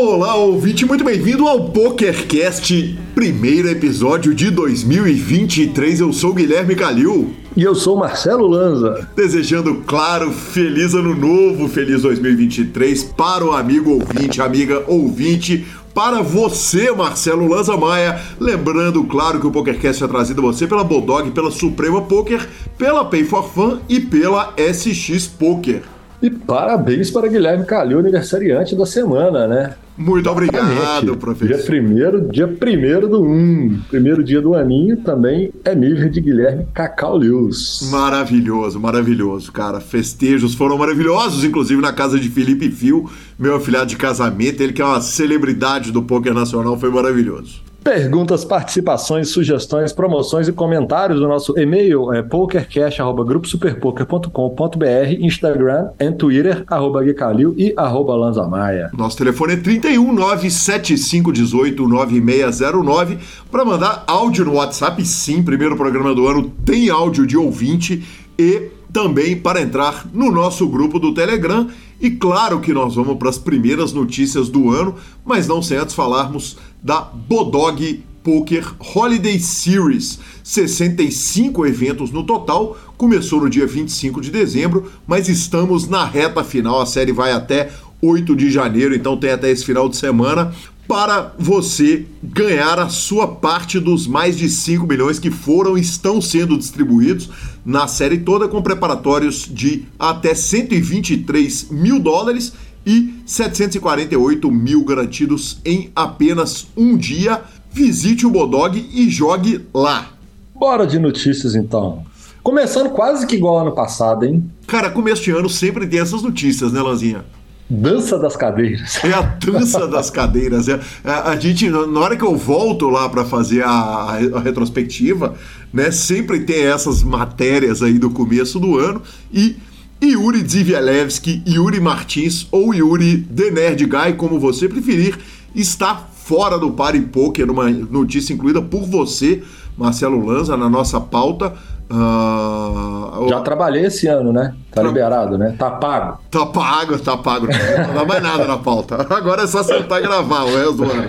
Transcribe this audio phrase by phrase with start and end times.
[0.00, 5.98] Olá, ouvinte, muito bem-vindo ao PokerCast, primeiro episódio de 2023.
[5.98, 7.34] Eu sou Guilherme Calil.
[7.56, 9.08] E eu sou Marcelo Lanza.
[9.16, 16.92] Desejando, claro, feliz ano novo, feliz 2023 para o amigo ouvinte, amiga ouvinte, para você,
[16.92, 18.22] Marcelo Lanza Maia.
[18.38, 23.04] Lembrando, claro, que o PokerCast é trazido a você pela Bulldog, pela Suprema Poker, pela
[23.04, 25.97] Pay for Fun e pela SX Poker.
[26.20, 29.74] E parabéns para Guilherme Calil, aniversariante da semana, né?
[29.96, 31.54] Muito obrigado, professor.
[31.54, 36.66] Dia primeiro, dia primeiro do 1, primeiro dia do aninho, também é nível de Guilherme
[36.74, 37.88] Cacau Lewis.
[37.90, 39.80] Maravilhoso, maravilhoso, cara.
[39.80, 43.08] Festejos foram maravilhosos, inclusive na casa de Felipe Fio,
[43.38, 47.67] meu afilhado de casamento, ele que é uma celebridade do poker nacional, foi maravilhoso.
[47.88, 57.02] Perguntas, participações, sugestões, promoções e comentários do nosso e-mail é pokercash.gruposuperpoker.com.br, Instagram e Twitter, arroba
[57.02, 58.90] Guicalil e arroba Lanzamaia.
[58.92, 63.18] Nosso telefone é 31 97518 9609
[63.50, 65.02] para mandar áudio no WhatsApp.
[65.06, 68.06] Sim, primeiro programa do ano tem áudio de ouvinte
[68.38, 71.68] e também para entrar no nosso grupo do Telegram.
[72.00, 75.94] E claro que nós vamos para as primeiras notícias do ano, mas não sem antes
[75.94, 80.18] falarmos da Bodog Poker Holiday Series.
[80.44, 86.80] 65 eventos no total, começou no dia 25 de dezembro, mas estamos na reta final.
[86.80, 90.52] A série vai até 8 de janeiro, então tem até esse final de semana
[90.88, 96.18] para você ganhar a sua parte dos mais de 5 milhões que foram e estão
[96.18, 97.28] sendo distribuídos
[97.64, 102.54] na série toda, com preparatórios de até 123 mil dólares
[102.86, 107.42] e 748 mil garantidos em apenas um dia.
[107.70, 110.12] Visite o Bodog e jogue lá.
[110.54, 112.02] Bora de notícias então.
[112.42, 114.50] Começando quase que igual ano passado, hein?
[114.66, 117.26] Cara, começo de ano sempre tem essas notícias, né, Lanzinha?
[117.70, 118.98] Dança das cadeiras.
[119.04, 120.68] É a dança das cadeiras.
[120.68, 125.34] É, a, a, gente, na hora que eu volto lá para fazer a, a, retrospectiva,
[125.72, 129.02] né, sempre tem essas matérias aí do começo do ano
[129.32, 129.56] e
[130.02, 135.18] Yuri Dzivielewski, Yuri Martins ou Yuri The Nerd Guy, como você preferir,
[135.54, 139.42] está fora do Party Poker, numa notícia incluída por você,
[139.76, 141.54] Marcelo Lanza, na nossa pauta.
[141.90, 144.54] Uh, Já trabalhei esse ano, né?
[144.70, 144.88] Tá Tra...
[144.88, 145.54] liberado, né?
[145.58, 146.18] Tá pago.
[146.30, 147.46] Tá pago, tá pago.
[147.46, 149.06] Não dá mais nada na pauta.
[149.08, 151.08] Agora é só sentar e gravar o resto do ano.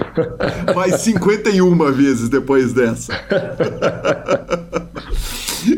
[0.74, 3.14] Mais 51 vezes depois dessa.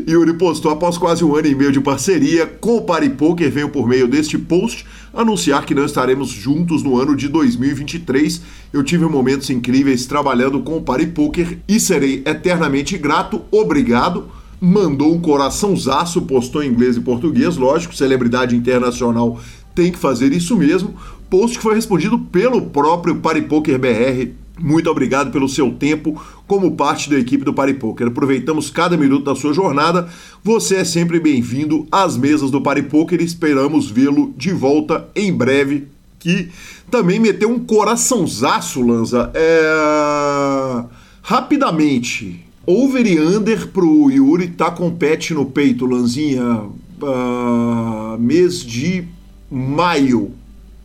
[0.08, 3.68] Yuri postou após quase um ano e meio de parceria com o Party Poker, venho
[3.68, 8.40] por meio deste post anunciar que não estaremos juntos no ano de 2023.
[8.72, 13.42] Eu tive momentos incríveis trabalhando com o Party Poker e serei eternamente grato.
[13.50, 14.30] Obrigado
[14.64, 19.40] mandou um coraçãozaço, postou em inglês e português, lógico, celebridade internacional
[19.74, 20.94] tem que fazer isso mesmo.
[21.28, 24.32] Post que foi respondido pelo próprio Paripoker BR.
[24.60, 28.08] Muito obrigado pelo seu tempo como parte da equipe do Paripoker.
[28.08, 30.08] Aproveitamos cada minuto da sua jornada.
[30.44, 35.88] Você é sempre bem-vindo às mesas do Paripoker e esperamos vê-lo de volta em breve.
[36.18, 36.50] Que
[36.90, 39.32] também meteu um coraçãozaço, Lanza.
[39.34, 40.84] É...
[41.22, 46.66] Rapidamente, Over e under pro Yuri tá com pet no peito, Lanzinha.
[47.02, 49.04] Uh, mês de
[49.50, 50.30] maio.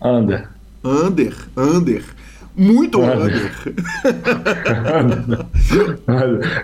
[0.01, 0.49] Under.
[0.83, 2.03] Under, under.
[2.55, 3.51] Muito under.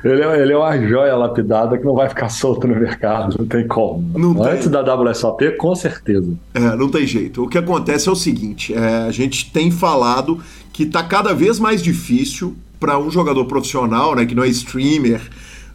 [0.04, 3.46] ele, é, ele é uma joia lapidada que não vai ficar solto no mercado, não
[3.46, 4.04] tem como.
[4.18, 4.72] Não Antes tem.
[4.72, 6.34] da WSOP, com certeza.
[6.56, 7.44] É, não tem jeito.
[7.44, 10.40] O que acontece é o seguinte: é, a gente tem falado
[10.72, 15.22] que tá cada vez mais difícil para um jogador profissional, né, que não é streamer,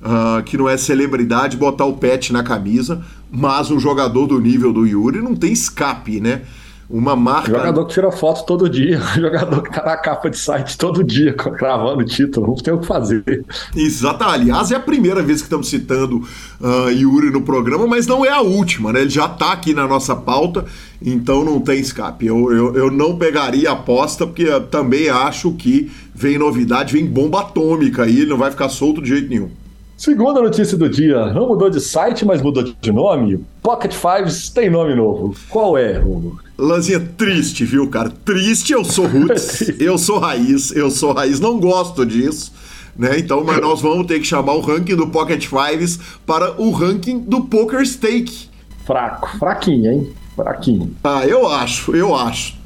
[0.02, 4.74] uh, que não é celebridade, botar o pet na camisa, mas um jogador do nível
[4.74, 6.42] do Yuri não tem escape, né?
[6.90, 7.50] Uma marca.
[7.50, 11.34] Jogador que tira foto todo dia, jogador que tá na capa de site todo dia,
[11.36, 13.44] cravando o título, não tem o que fazer.
[13.76, 14.24] Exato.
[14.24, 16.26] Aliás, é a primeira vez que estamos citando
[16.60, 19.02] uh, Yuri no programa, mas não é a última, né?
[19.02, 20.64] Ele já tá aqui na nossa pauta,
[21.02, 22.26] então não tem escape.
[22.26, 27.40] Eu, eu, eu não pegaria a aposta, porque também acho que vem novidade, vem bomba
[27.40, 29.50] atômica aí, ele não vai ficar solto de jeito nenhum.
[29.98, 33.44] Segunda notícia do dia, não mudou de site, mas mudou de nome.
[33.60, 35.34] Pocket Fives tem nome novo.
[35.48, 36.38] Qual é, Hugo?
[36.56, 38.08] Lanzinha triste, viu, cara?
[38.08, 42.52] Triste, eu sou roots, eu sou raiz, eu sou raiz, não gosto disso.
[42.96, 43.18] Né?
[43.18, 47.18] Então, mas nós vamos ter que chamar o ranking do Pocket Fives para o ranking
[47.18, 48.48] do Poker Stake.
[48.86, 50.12] Fraco, fraquinho, hein?
[50.36, 50.94] Fraquinho.
[51.02, 52.56] Ah, eu acho, eu acho.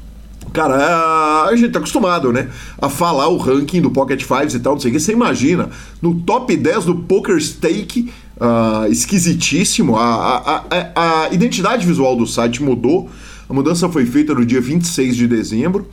[0.51, 2.49] Cara, a gente tá acostumado, né?
[2.79, 4.99] A falar o ranking do Pocket Fives e tal, não sei o que.
[4.99, 5.69] Você imagina,
[6.01, 9.95] no top 10 do Poker Stake, uh, esquisitíssimo.
[9.95, 13.09] A, a, a, a, identidade visual do site mudou.
[13.49, 15.87] A mudança foi feita no dia 26 de dezembro.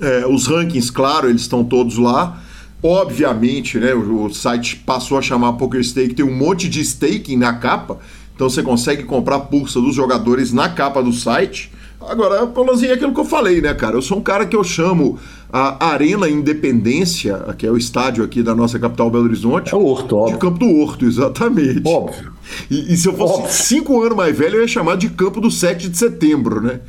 [0.00, 2.42] É, os rankings, claro, eles estão todos lá.
[2.82, 7.36] Obviamente, né, o, o, site passou a chamar Poker Stake, tem um monte de staking
[7.36, 7.98] na capa,
[8.34, 11.72] então você consegue comprar a pulsa dos jogadores na capa do site.
[12.08, 13.96] Agora, Paulozinho, é aquilo que eu falei, né, cara?
[13.96, 15.18] Eu sou um cara que eu chamo
[15.52, 19.74] a Arena Independência, que é o estádio aqui da nossa capital Belo Horizonte.
[19.74, 20.34] É o Horto, óbvio.
[20.34, 21.82] De Campo do Horto, exatamente.
[21.86, 22.32] Óbvio.
[22.70, 23.52] E, e se eu fosse óbvio.
[23.52, 26.80] cinco anos mais velho, eu ia chamar de Campo do 7 de Setembro, né?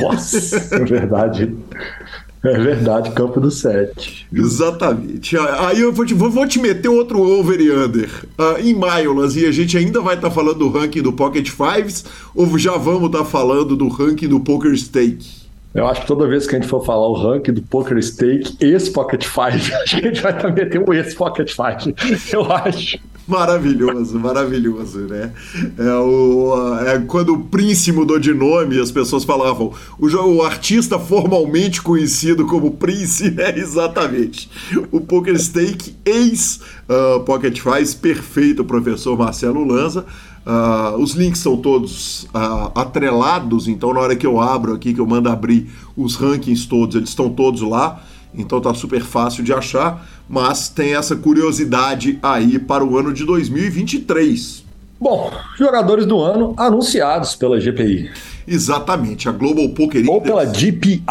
[0.00, 1.54] Nossa, é verdade.
[2.42, 4.26] É verdade, campo do 7.
[4.32, 5.36] Exatamente.
[5.36, 8.08] Aí eu vou te, vou, vou te meter outro over e under.
[8.38, 11.50] Uh, em Myolas, e a gente ainda vai estar tá falando do ranking do Pocket
[11.50, 12.04] Fives,
[12.34, 15.40] ou já vamos estar tá falando do ranking do Poker Stake?
[15.74, 18.56] Eu acho que toda vez que a gente for falar o ranking do Poker Stake,
[18.60, 21.94] esse Pocket Five, acho que a gente vai estar metendo esse Pocket Five.
[22.32, 22.98] Eu acho.
[23.30, 25.32] Maravilhoso, maravilhoso, né?
[25.78, 30.98] É, o, é quando o Prince mudou de nome, as pessoas falavam o, o artista
[30.98, 34.50] formalmente conhecido como Prince é exatamente
[34.90, 40.04] o Poker Stake ex uh, Pocket Five, perfeito, professor Marcelo Lanza.
[40.44, 45.00] Uh, os links são todos uh, atrelados, então na hora que eu abro aqui, que
[45.00, 48.02] eu mando abrir os rankings todos, eles estão todos lá,
[48.34, 53.24] então tá super fácil de achar, mas tem essa curiosidade aí para o ano de
[53.24, 54.64] 2023.
[55.00, 58.08] Bom, jogadores do ano anunciados pela GPI.
[58.46, 61.02] Exatamente, a Global Poker Ou pela GPI.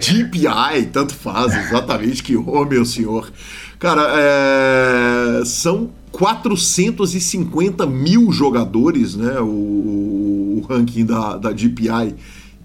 [0.00, 3.32] GPI, tanto faz, exatamente, que, oh meu senhor.
[3.80, 5.44] Cara, é...
[5.44, 9.40] são 450 mil jogadores, né?
[9.40, 12.14] O, o ranking da, da GPI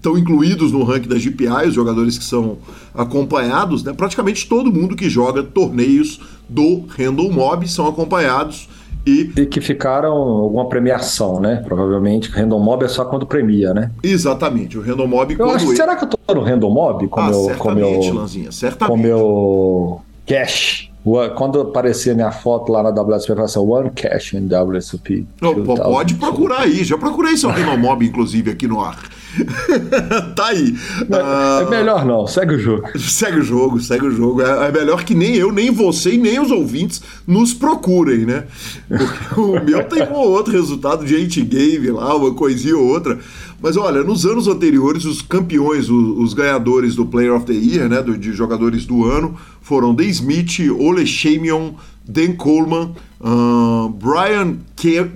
[0.04, 2.58] estão incluídos no ranking da GPI, os jogadores que são
[2.94, 3.94] acompanhados, né?
[3.94, 8.68] Praticamente todo mundo que joga torneios do Random Mob são acompanhados
[9.06, 9.32] e...
[9.34, 11.56] e que ficaram alguma premiação, né?
[11.64, 13.90] Provavelmente o Random Mob é só quando premia, né?
[14.02, 15.50] Exatamente, o Random Mob eu.
[15.50, 17.08] Acho, será que eu tô no Random Mob?
[17.08, 19.08] Com ah, meu, certamente, com meu, Lanzinha, certamente.
[20.26, 20.90] Cash
[21.36, 25.26] quando aparecer minha foto lá na WSP, vai ser One Cash WSP.
[25.42, 28.98] Oh, pode procurar aí, já procurei seu Renomob, inclusive, aqui no ar.
[30.36, 30.74] tá aí.
[31.10, 32.98] É, é, melhor não, segue o jogo.
[32.98, 34.42] Segue o jogo, segue o jogo.
[34.42, 38.44] É, é, melhor que nem eu, nem você e nem os ouvintes nos procurem, né?
[38.88, 42.86] Porque o meu tem um ou outro resultado de hate game lá, uma coisinha ou
[42.86, 43.18] outra.
[43.60, 47.88] Mas olha, nos anos anteriores, os campeões, os, os ganhadores do Player of the Year,
[47.88, 51.72] né, do, de jogadores do ano, foram Dan Smith, Ole Shamion,
[52.06, 54.58] Dan Coleman, uh, Brian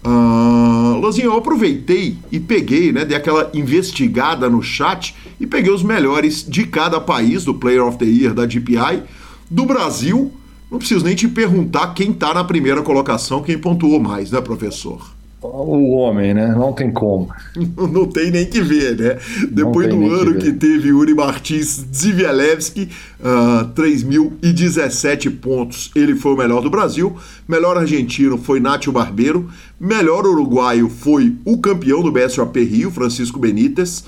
[0.04, 5.82] Uh, Lozinho, eu aproveitei e peguei, né, dei aquela investigada no chat e peguei os
[5.82, 9.02] melhores de cada país do Player of the Year da GPI.
[9.50, 10.30] Do Brasil,
[10.74, 15.14] não preciso nem te perguntar quem está na primeira colocação, quem pontuou mais, né, professor?
[15.40, 16.54] o homem, né?
[16.56, 17.28] Não tem como.
[17.76, 19.18] Não tem nem que ver, né?
[19.50, 22.88] Depois do ano que, que, teve Uri Martins Zivielewski,
[23.20, 27.14] uh, ah, 3.017 pontos, ele foi o melhor do Brasil.
[27.46, 29.50] Melhor argentino foi Nátio Barbeiro.
[29.78, 34.02] Melhor uruguaio foi o campeão do BSOP Rio, Francisco Benítez.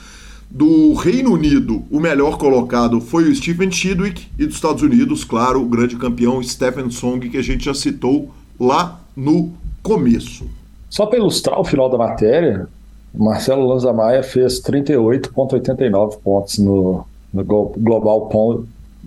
[0.51, 4.27] Do Reino Unido, o melhor colocado foi o Stephen Chidwick.
[4.39, 8.31] E dos Estados Unidos, claro, o grande campeão Stephen Song, que a gente já citou
[8.59, 10.47] lá no começo.
[10.89, 12.69] Só para ilustrar o final da matéria,
[13.15, 18.31] Marcelo Lanza Maia fez 38,89 pontos no, no Global,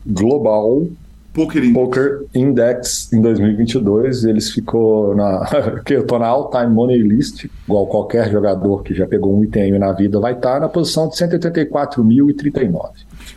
[0.05, 0.87] Global
[1.33, 1.73] Poker Index.
[1.73, 4.25] Poker Index em 2022.
[4.25, 5.45] Eles ficou na.
[5.85, 9.43] que eu tô na All Time Money List, igual qualquer jogador que já pegou um
[9.43, 12.89] item na vida vai estar na posição de 184.039.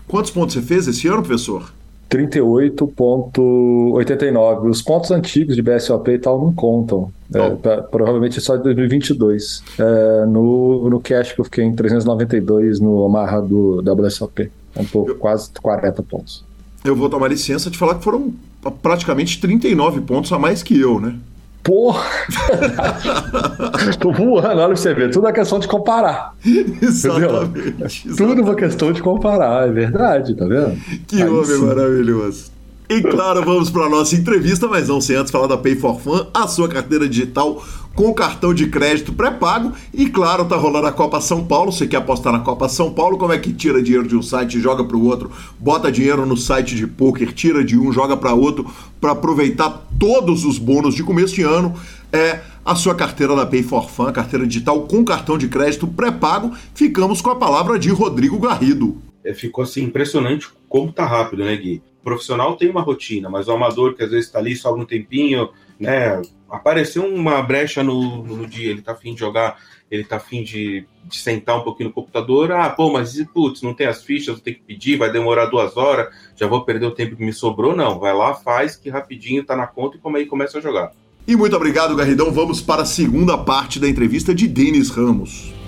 [0.08, 1.72] Quantos pontos você fez esse ano, professor?
[2.12, 4.68] 38,89.
[4.68, 7.11] Os pontos antigos de BSOP e tal não contam.
[7.34, 9.62] É, pra, provavelmente só de 2022.
[9.78, 14.52] É, no, no cash que eu fiquei em 392 no Omaha do WSOP.
[14.76, 16.44] Um pouco, eu, quase 40 pontos.
[16.85, 18.33] Eu vou tomar licença de falar que foram
[18.83, 21.15] praticamente 39 pontos a mais que eu, né?
[21.62, 22.05] Porra!
[24.01, 25.12] Tô voando, olha pra você ver.
[25.12, 26.35] Tudo é questão de comparar.
[26.45, 30.77] Exatamente, Tudo é uma questão de comparar, é verdade, tá vendo?
[31.07, 31.65] Que Aí homem sim.
[31.65, 32.51] maravilhoso.
[32.89, 36.27] E claro, vamos para nossa entrevista, mas não sem antes falar da Pay for Fun,
[36.35, 39.72] a sua carteira digital com cartão de crédito pré-pago.
[39.92, 41.72] E claro, tá rolando a Copa São Paulo.
[41.72, 43.18] Você quer apostar na Copa São Paulo?
[43.18, 46.37] Como é que tira dinheiro de um site, joga para o outro, bota dinheiro no
[46.37, 48.70] site de poker, tira de um, joga para outro,
[49.00, 51.75] para aproveitar todos os bônus de começo de ano?
[52.12, 56.52] É a sua carteira da Pay for Fun, carteira digital com cartão de crédito pré-pago.
[56.75, 59.00] Ficamos com a palavra de Rodrigo Garrido.
[59.25, 61.82] É, ficou assim impressionante como tá rápido, né, Gui?
[62.00, 64.84] O profissional tem uma rotina, mas o amador que às vezes está ali só um
[64.84, 65.50] tempinho,
[65.83, 66.23] né?
[66.49, 69.59] Apareceu uma brecha no, no dia, ele tá afim de jogar,
[69.91, 72.53] ele tá afim de, de sentar um pouquinho no computador.
[72.53, 76.15] Ah, pô, mas putz, não tem as fichas, ter que pedir, vai demorar duas horas,
[76.37, 77.75] já vou perder o tempo que me sobrou.
[77.75, 80.93] Não, vai lá, faz, que rapidinho tá na conta e como aí começa a jogar.
[81.27, 82.31] E muito obrigado, Garridão.
[82.31, 85.62] Vamos para a segunda parte da entrevista de Denis Ramos.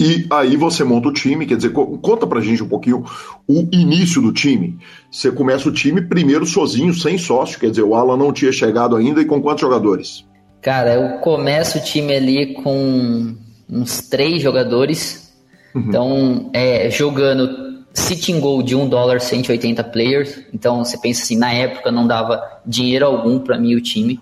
[0.00, 3.04] E aí você monta o time, quer dizer, conta pra gente um pouquinho
[3.46, 4.78] o início do time.
[5.10, 8.96] Você começa o time primeiro sozinho, sem sócio, quer dizer, o Alan não tinha chegado
[8.96, 10.24] ainda e com quantos jogadores?
[10.62, 13.34] Cara, eu começo o time ali com
[13.68, 15.34] uns três jogadores.
[15.74, 15.82] Uhum.
[15.82, 20.40] Então, é, jogando sitting goal de 1 dólar 180 players.
[20.54, 24.18] Então, você pensa assim, na época não dava dinheiro algum para mim o time.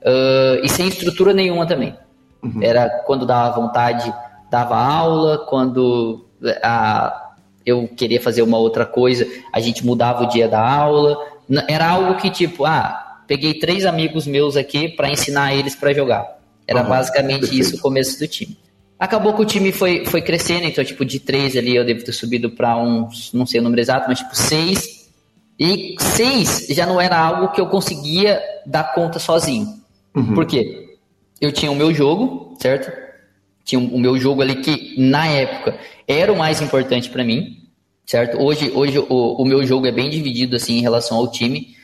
[0.00, 1.94] Uh, e sem estrutura nenhuma também.
[2.42, 2.62] Uhum.
[2.62, 4.10] Era quando dava vontade
[4.52, 6.26] dava aula, quando
[6.62, 7.30] a,
[7.64, 11.18] eu queria fazer uma outra coisa, a gente mudava o dia da aula.
[11.66, 16.38] Era algo que tipo, ah, peguei três amigos meus aqui para ensinar eles para jogar.
[16.66, 17.60] Era uhum, basicamente perfeito.
[17.62, 18.58] isso o começo do time.
[18.98, 22.12] Acabou que o time foi, foi crescendo, então, tipo, de três ali eu devo ter
[22.12, 25.10] subido para uns, não sei o número exato, mas tipo, seis.
[25.58, 29.66] E seis já não era algo que eu conseguia dar conta sozinho.
[30.14, 30.34] Uhum.
[30.34, 30.98] Por quê?
[31.40, 33.01] Eu tinha o meu jogo, certo?
[33.64, 37.58] Tinha o meu jogo ali que na época era o mais importante para mim,
[38.04, 38.40] certo?
[38.40, 41.74] Hoje, hoje o, o, meu jogo é bem dividido assim em relação ao time,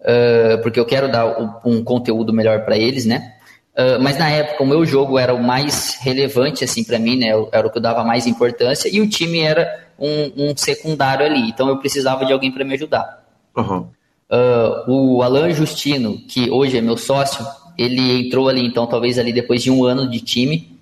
[0.00, 3.34] uh, porque eu quero dar um conteúdo melhor para eles, né?
[3.74, 7.28] Uh, mas na época o meu jogo era o mais relevante assim para mim, né?
[7.52, 11.48] Era o que eu dava mais importância e o time era um, um secundário ali.
[11.48, 13.24] Então eu precisava de alguém para me ajudar.
[13.56, 13.86] Uhum.
[14.30, 17.46] Uh, o Alan Justino, que hoje é meu sócio,
[17.78, 20.77] ele entrou ali então talvez ali depois de um ano de time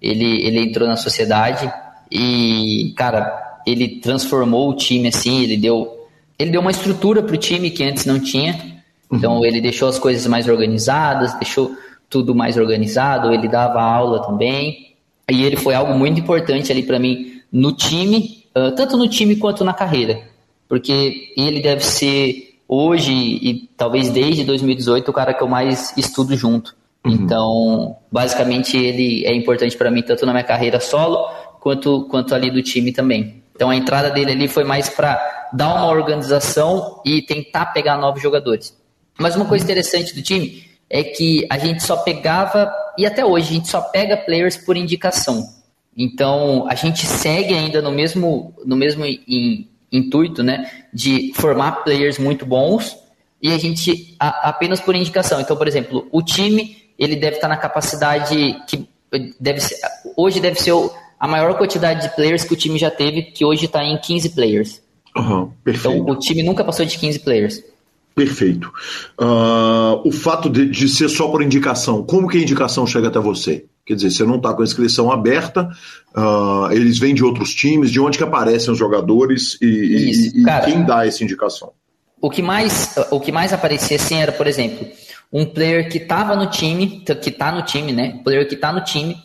[0.00, 1.70] ele, ele entrou na sociedade
[2.10, 6.06] e, cara, ele transformou o time assim, ele deu,
[6.38, 8.78] ele deu uma estrutura para o time que antes não tinha.
[9.12, 9.44] Então, uhum.
[9.44, 11.72] ele deixou as coisas mais organizadas, deixou
[12.08, 14.94] tudo mais organizado, ele dava aula também.
[15.30, 18.44] E ele foi algo muito importante ali para mim no time,
[18.76, 20.22] tanto no time quanto na carreira.
[20.68, 26.36] Porque ele deve ser hoje e talvez desde 2018 o cara que eu mais estudo
[26.36, 26.74] junto.
[27.04, 27.12] Uhum.
[27.12, 31.28] Então, basicamente, ele é importante para mim tanto na minha carreira solo
[31.60, 33.42] quanto, quanto ali do time também.
[33.54, 35.18] Então, a entrada dele ali foi mais para
[35.52, 38.76] dar uma organização e tentar pegar novos jogadores.
[39.18, 43.50] Mas uma coisa interessante do time é que a gente só pegava, e até hoje,
[43.50, 45.42] a gente só pega players por indicação.
[45.96, 52.18] Então, a gente segue ainda no mesmo, no mesmo in, intuito, né, de formar players
[52.18, 52.96] muito bons
[53.42, 55.40] e a gente a, apenas por indicação.
[55.40, 58.88] Então, por exemplo, o time ele deve estar na capacidade que
[59.38, 59.76] deve ser,
[60.16, 60.72] hoje deve ser
[61.18, 64.30] a maior quantidade de players que o time já teve, que hoje está em 15
[64.30, 64.82] players.
[65.16, 65.96] Uhum, perfeito.
[65.96, 67.62] Então o time nunca passou de 15 players.
[68.14, 68.72] Perfeito.
[69.18, 73.20] Uh, o fato de, de, ser só por indicação, como que a indicação chega até
[73.20, 73.64] você?
[73.86, 75.70] Quer dizer, você não está com a inscrição aberta,
[76.16, 80.40] uh, eles vêm de outros times, de onde que aparecem os jogadores e, Isso, e,
[80.40, 81.70] e cara, quem dá essa indicação?
[82.20, 84.86] O que mais, o que mais aparecia assim era, por exemplo,
[85.32, 88.20] um player que estava no time, que está no time, né?
[88.24, 89.16] Player que está no time,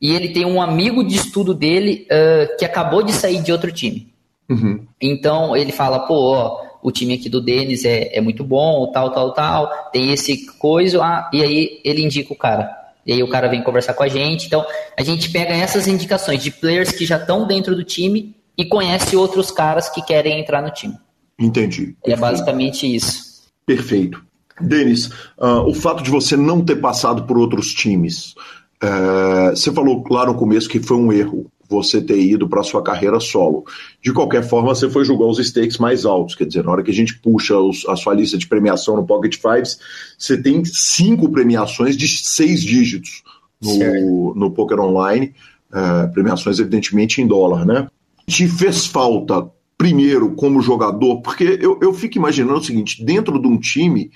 [0.00, 3.70] e ele tem um amigo de estudo dele uh, que acabou de sair de outro
[3.70, 4.12] time.
[4.48, 4.86] Uhum.
[5.00, 9.12] Então ele fala, pô, ó, o time aqui do Denis é, é muito bom, tal,
[9.12, 12.78] tal, tal, tem esse coisa, ah, e aí ele indica o cara.
[13.06, 14.46] E aí o cara vem conversar com a gente.
[14.46, 14.64] Então
[14.96, 19.16] a gente pega essas indicações de players que já estão dentro do time e conhece
[19.16, 20.94] outros caras que querem entrar no time.
[21.38, 21.96] Entendi.
[22.04, 23.42] É basicamente isso.
[23.64, 24.22] Perfeito.
[24.60, 25.06] Denis,
[25.38, 28.34] uh, o fato de você não ter passado por outros times,
[28.82, 31.50] uh, você falou lá no começo que foi um erro.
[31.68, 33.64] você ter ido para sua carreira solo.
[34.02, 36.90] De qualquer forma, você foi julgar os stakes mais altos, quer dizer, na hora que
[36.90, 39.78] a gente puxa os, a sua lista de premiação no Pocket Fives,
[40.18, 43.22] você tem cinco premiações de seis dígitos
[43.62, 45.32] no, no Poker Online,
[45.72, 47.86] é, premiações evidentemente em dólar, né?
[48.26, 49.48] Te fez falta,
[49.78, 54.10] primeiro, como jogador, porque eu, eu fico imaginando o seguinte, dentro de um time,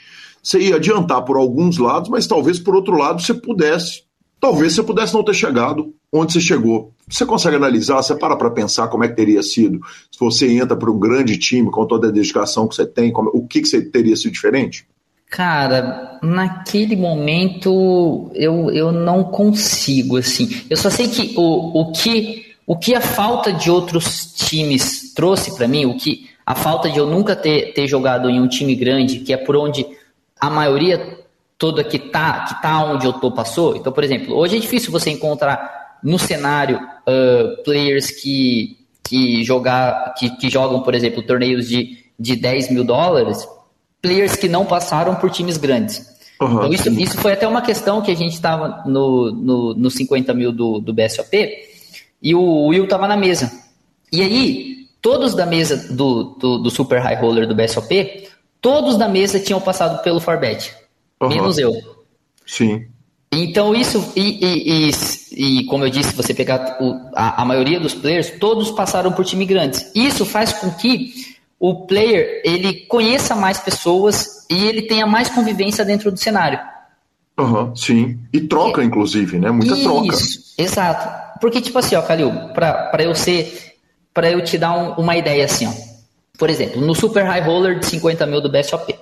[0.45, 4.05] você ia adiantar por alguns lados, mas talvez por outro lado você pudesse
[4.45, 6.93] talvez você pudesse não ter chegado onde você chegou.
[7.09, 9.81] Você consegue analisar, você para para pensar como é que teria sido
[10.13, 13.31] se você entra para um grande time com toda a dedicação que você tem, como,
[13.33, 14.87] o que, que você teria sido diferente?
[15.31, 20.49] Cara, naquele momento eu, eu não consigo, assim.
[20.69, 25.55] Eu só sei que o, o que o que a falta de outros times trouxe
[25.57, 28.75] para mim, o que a falta de eu nunca ter, ter jogado em um time
[28.75, 29.87] grande, que é por onde
[30.41, 31.25] a maioria
[31.59, 33.77] toda que tá, que tá onde eu tô passou.
[33.77, 40.15] Então, por exemplo, hoje é difícil você encontrar no cenário uh, players que, que, jogar,
[40.15, 43.47] que, que jogam, por exemplo, torneios de, de 10 mil dólares,
[44.03, 46.15] players que não passaram por times grandes.
[46.41, 49.91] Uhum, então, isso, isso foi até uma questão que a gente estava no, no, no
[49.91, 51.33] 50 mil do, do BSOP
[52.21, 53.51] e o Will estava na mesa.
[54.13, 58.29] E aí, todos da mesa do, do, do Super High Roller do BSOP,
[58.65, 60.75] todos da mesa tinham passado pelo Forbet.
[61.21, 61.29] Uhum.
[61.29, 61.71] Menos eu.
[62.47, 62.87] Sim.
[63.31, 67.79] Então, isso, e, e, e, e, como eu disse, você pegar o, a, a, maioria
[67.79, 69.91] dos players, todos passaram por time grandes.
[69.95, 71.13] Isso faz com que
[71.61, 76.59] o player ele conheça mais pessoas e ele tenha mais convivência dentro do cenário.
[77.39, 78.19] Uhum, sim.
[78.33, 79.51] E troca, é, inclusive, né?
[79.51, 80.17] Muita isso, troca.
[80.57, 81.39] Exato.
[81.39, 83.75] Porque, tipo assim, ó, Calil, para eu ser.
[84.15, 85.94] para eu te dar um, uma ideia assim, ó.
[86.39, 88.95] Por exemplo, no Super High Roller de 50 mil do BSOP.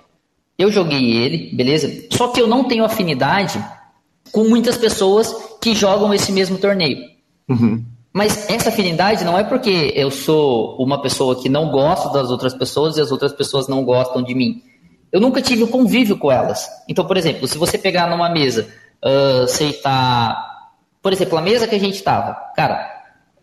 [0.59, 1.91] Eu joguei ele, beleza?
[2.11, 3.63] Só que eu não tenho afinidade
[4.31, 6.99] com muitas pessoas que jogam esse mesmo torneio.
[7.49, 7.85] Uhum.
[8.13, 12.53] Mas essa afinidade não é porque eu sou uma pessoa que não gosta das outras
[12.53, 14.63] pessoas e as outras pessoas não gostam de mim.
[15.11, 16.69] Eu nunca tive o convívio com elas.
[16.89, 18.69] Então, por exemplo, se você pegar numa mesa,
[19.03, 20.51] uh, aceitar.
[21.01, 22.89] Por exemplo, a mesa que a gente estava, cara,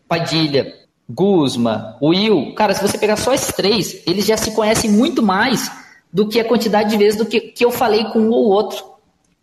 [0.08, 0.74] Padilha,
[1.10, 5.72] Guzma, Will, cara, se você pegar só esses três, eles já se conhecem muito mais
[6.14, 8.84] do que a quantidade de vezes do que, que eu falei com um ou outro.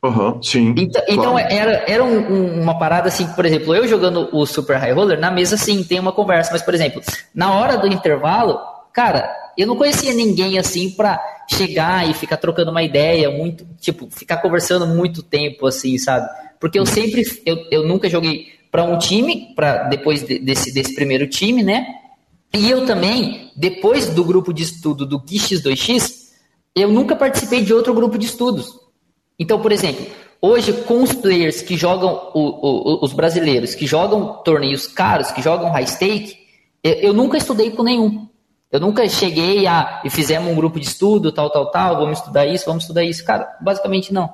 [0.05, 0.75] Uhum, sim.
[0.77, 1.21] Então, claro.
[1.21, 4.93] então era, era um, um, uma parada assim, por exemplo, eu jogando o Super High
[4.93, 7.03] Roller, na mesa sim, tem uma conversa, mas, por exemplo,
[7.35, 8.61] na hora do intervalo,
[8.93, 14.09] cara, eu não conhecia ninguém assim pra chegar e ficar trocando uma ideia, muito, tipo,
[14.11, 16.29] ficar conversando muito tempo, assim, sabe?
[16.61, 16.87] Porque eu uhum.
[16.87, 21.63] sempre, eu, eu nunca joguei para um time, para depois de, desse, desse primeiro time,
[21.63, 21.87] né?
[22.53, 26.27] E eu também, depois do grupo de estudo do X2X,
[26.75, 28.79] eu nunca participei de outro grupo de estudos.
[29.39, 30.05] Então, por exemplo,
[30.43, 35.41] hoje com os players que jogam, o, o, os brasileiros que jogam torneios caros, que
[35.41, 36.37] jogam high stake,
[36.85, 38.29] eu, eu nunca estudei com nenhum.
[38.71, 42.45] Eu nunca cheguei a e fizemos um grupo de estudo, tal, tal, tal, vamos estudar
[42.45, 43.25] isso, vamos estudar isso.
[43.25, 44.29] Cara, basicamente não.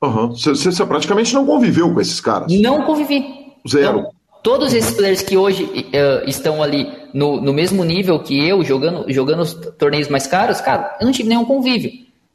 [0.00, 0.88] Você uhum.
[0.88, 2.52] praticamente não conviveu com esses caras?
[2.60, 3.35] Não convivi.
[3.66, 3.98] Zero.
[3.98, 4.10] Então,
[4.42, 9.12] todos esses players que hoje uh, estão ali no, no mesmo nível que eu, jogando,
[9.12, 11.90] jogando os torneios mais caros, cara, eu não tive nenhum convívio.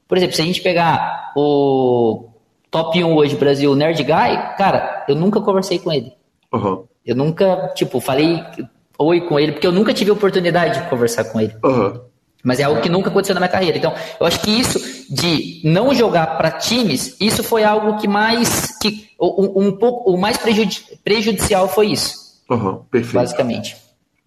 [0.08, 2.30] Por exemplo, se a gente pegar o
[2.70, 6.12] top 1 hoje Brasil, Nerd Guy, cara, eu nunca conversei com ele.
[6.54, 6.84] Uhum.
[7.06, 8.44] Eu nunca, tipo, falei
[9.00, 11.56] oi com ele, porque eu nunca tive a oportunidade de conversar com ele.
[11.64, 12.02] Uhum.
[12.44, 13.78] Mas é algo que nunca aconteceu na minha carreira.
[13.78, 18.78] Então, eu acho que isso de não jogar para times, isso foi algo que mais.
[18.80, 22.16] que um, um pouco, o mais prejudici prejudicial foi isso.
[22.50, 23.14] Uhum, perfeito.
[23.16, 23.76] Basicamente.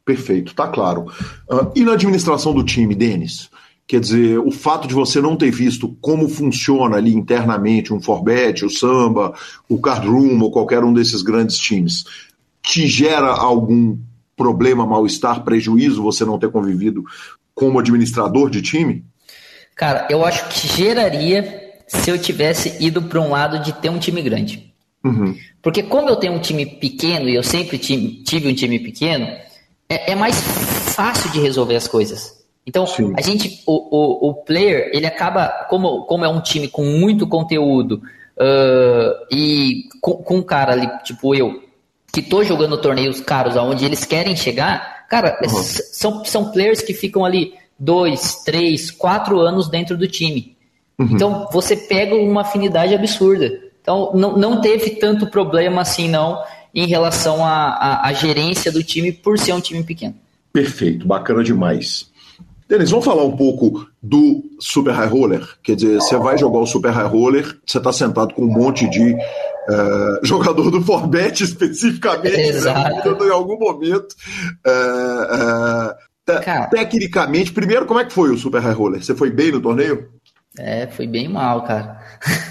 [0.05, 1.07] Perfeito, tá claro.
[1.51, 3.51] Uh, e na administração do time, Denis?
[3.87, 8.65] Quer dizer, o fato de você não ter visto como funciona ali internamente um Forbet,
[8.65, 9.35] o Samba,
[9.69, 12.05] o Card Room ou qualquer um desses grandes times,
[12.63, 13.99] te gera algum
[14.37, 17.05] problema, mal-estar, prejuízo você não ter convivido
[17.55, 19.05] como administrador de time?
[19.75, 23.99] Cara, eu acho que geraria se eu tivesse ido para um lado de ter um
[23.99, 24.73] time grande.
[25.05, 25.37] Uhum.
[25.63, 29.27] Porque como eu tenho um time pequeno e eu sempre tive um time pequeno,
[29.89, 30.41] é, é mais
[30.95, 32.45] fácil de resolver as coisas.
[32.67, 33.13] Então, Sim.
[33.17, 37.27] a gente, o, o, o, player, ele acaba, como, como é um time com muito
[37.27, 38.03] conteúdo
[38.39, 41.63] uh, e com, com um cara ali, tipo eu,
[42.13, 45.63] que tô jogando torneios caros aonde eles querem chegar, Cara, uhum.
[45.63, 50.57] são, são players que ficam ali dois, três, quatro anos dentro do time.
[50.99, 51.09] Uhum.
[51.13, 53.61] Então você pega uma afinidade absurda.
[53.81, 56.43] Então não, não teve tanto problema assim não
[56.75, 60.17] em relação à, à, à gerência do time por ser um time pequeno.
[60.53, 62.11] Perfeito, bacana demais.
[62.75, 65.49] Denis, vamos falar um pouco do Super High Roller?
[65.63, 68.89] Quer dizer, você vai jogar o Super High Roller, você está sentado com um monte
[68.91, 72.49] de uh, jogador do Forbet especificamente, né?
[72.49, 73.11] Exato.
[73.13, 73.27] Né?
[73.29, 74.15] em algum momento.
[74.67, 79.05] Uh, uh, tecnicamente, primeiro, como é que foi o Super High Roller?
[79.05, 80.09] Você foi bem no torneio?
[80.59, 82.01] É, foi bem mal, cara.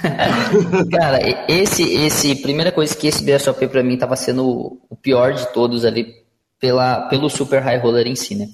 [0.89, 5.51] cara, esse, esse, primeira coisa que esse BSOP para mim tava sendo o pior de
[5.53, 6.13] todos ali
[6.59, 8.47] pela, pelo Super High Roller em si, né?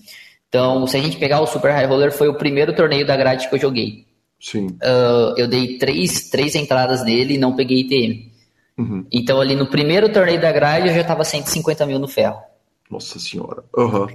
[0.49, 3.47] Então, se a gente pegar o Super High Roller, foi o primeiro torneio da grade
[3.47, 4.07] que eu joguei.
[4.39, 4.67] Sim.
[4.67, 8.31] Uh, eu dei três, três entradas nele e não peguei ITM.
[8.77, 9.05] Uhum.
[9.11, 12.39] Então, ali no primeiro torneio da grade, eu já tava 150 mil no ferro.
[12.89, 13.63] Nossa senhora.
[13.77, 14.07] Uhum.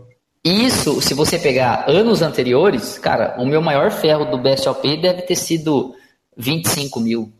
[0.44, 5.36] Isso, se você pegar anos anteriores, cara, o meu maior ferro do BSOP deve ter
[5.36, 5.94] sido
[6.36, 7.32] 25 mil.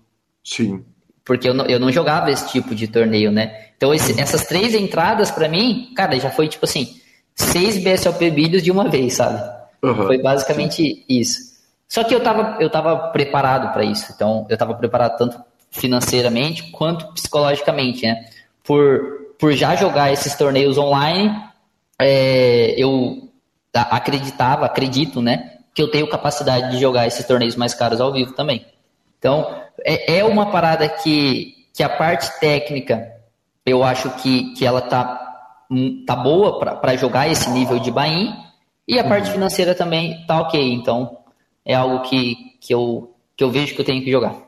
[0.44, 0.84] Sim.
[1.24, 3.70] Porque eu não, eu não jogava esse tipo de torneio, né?
[3.76, 7.00] Então, esse, essas três entradas, para mim, cara, já foi tipo assim
[7.34, 9.42] seis BSLP vídeos de uma vez, sabe?
[9.82, 11.54] Uhum, Foi basicamente isso.
[11.88, 14.12] Só que eu tava, eu tava preparado para isso.
[14.14, 15.38] Então, eu tava preparado tanto
[15.70, 18.24] financeiramente quanto psicologicamente, né?
[18.62, 21.34] Por, por já jogar esses torneios online,
[22.00, 23.28] é, eu
[23.72, 25.58] acreditava, acredito, né?
[25.74, 28.64] Que eu tenho capacidade de jogar esses torneios mais caros ao vivo também.
[29.18, 33.12] Então, é, é uma parada que, que a parte técnica,
[33.66, 35.23] eu acho que, que ela tá
[36.06, 38.32] tá boa para jogar esse nível de buy
[38.86, 39.08] e a uhum.
[39.08, 40.74] parte financeira também tá ok.
[40.74, 41.18] Então
[41.64, 44.44] é algo que, que, eu, que eu vejo que eu tenho que jogar.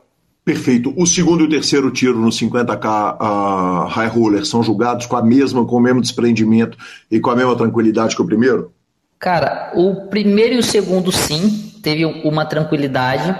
[0.47, 0.93] Perfeito.
[0.95, 5.21] O segundo e o terceiro tiro no 50k uh, high roller são julgados com a
[5.21, 6.77] mesma, com o mesmo desprendimento
[7.11, 8.71] e com a mesma tranquilidade que o primeiro?
[9.19, 13.35] Cara, o primeiro e o segundo sim, teve uma tranquilidade.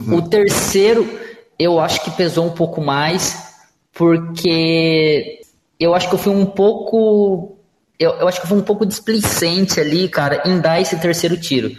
[0.00, 0.16] Uhum.
[0.16, 1.06] O terceiro,
[1.58, 3.36] eu acho que pesou um pouco mais,
[3.92, 5.37] porque
[5.78, 7.56] eu acho que eu fui um pouco.
[7.98, 11.36] Eu, eu acho que eu fui um pouco displicente ali, cara, em dar esse terceiro
[11.36, 11.70] tiro.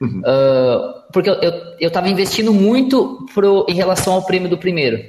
[0.00, 0.20] Uhum.
[0.20, 5.02] Uh, porque eu, eu, eu tava investindo muito pro, em relação ao prêmio do primeiro.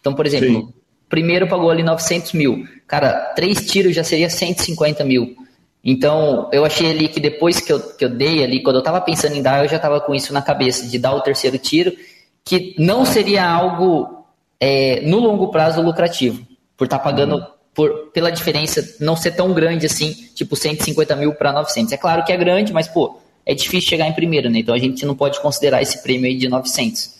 [0.00, 0.74] Então, por exemplo, Sim.
[1.08, 2.66] primeiro pagou ali 900 mil.
[2.86, 5.36] Cara, três tiros já seria 150 mil.
[5.84, 9.00] Então, eu achei ali que depois que eu, que eu dei ali, quando eu tava
[9.00, 11.92] pensando em dar, eu já tava com isso na cabeça, de dar o terceiro tiro,
[12.44, 14.24] que não seria algo
[14.60, 19.32] é, no longo prazo lucrativo, por estar tá pagando uhum por, pela diferença não ser
[19.32, 21.92] tão grande assim, tipo 150 mil para 900.
[21.92, 24.60] É claro que é grande, mas pô, é difícil chegar em primeiro, né?
[24.60, 27.04] Então a gente não pode considerar esse prêmio aí de 900.
[27.04, 27.12] Uh,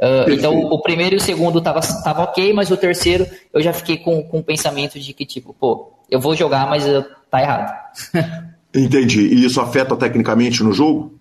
[0.00, 3.72] ah, então o primeiro e o segundo tava, tava ok, mas o terceiro eu já
[3.72, 7.40] fiquei com, com o pensamento de que, tipo, pô, eu vou jogar, mas eu, tá
[7.40, 7.72] errado.
[8.74, 9.20] Entendi.
[9.20, 11.14] E isso afeta tecnicamente no jogo?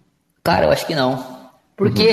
[0.44, 1.24] Cara, eu acho que não.
[1.76, 2.10] Porque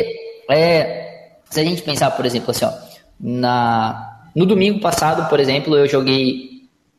[0.49, 0.55] uhum.
[0.55, 2.73] é, se a gente pensar, por exemplo, assim, ó,
[3.19, 6.48] na, no domingo passado, por exemplo, eu joguei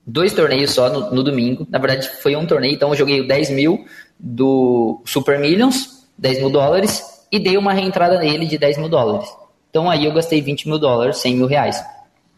[0.09, 1.67] dois torneios só no, no, domingo.
[1.69, 3.85] Na verdade, foi um torneio, então eu joguei o 10 mil
[4.19, 9.29] do Super Millions, 10 mil dólares, e dei uma reentrada nele de 10 mil dólares.
[9.69, 11.81] Então aí eu gastei 20 mil dólares, 100 mil reais.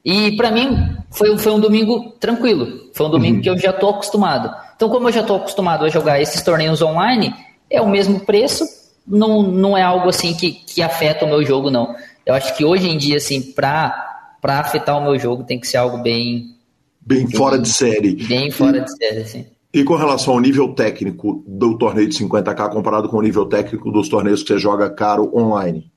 [0.04, 2.90] E para mim foi, foi um domingo tranquilo.
[2.94, 3.42] Foi um domingo uhum.
[3.42, 4.54] que eu já estou acostumado.
[4.76, 7.34] Então, como eu já estou acostumado a jogar esses torneios online,
[7.70, 8.66] é o mesmo preço,
[9.08, 11.96] não, não é algo assim que, que afeta o meu jogo, não.
[12.26, 15.78] Eu acho que hoje em dia, assim, para afetar o meu jogo, tem que ser
[15.78, 16.56] algo bem,
[17.02, 18.16] Bem fora de série.
[18.28, 19.46] Bem fora de série, sim.
[19.74, 23.90] E com relação ao nível técnico do torneio de 50k comparado com o nível técnico
[23.90, 25.90] dos torneios que você joga caro online?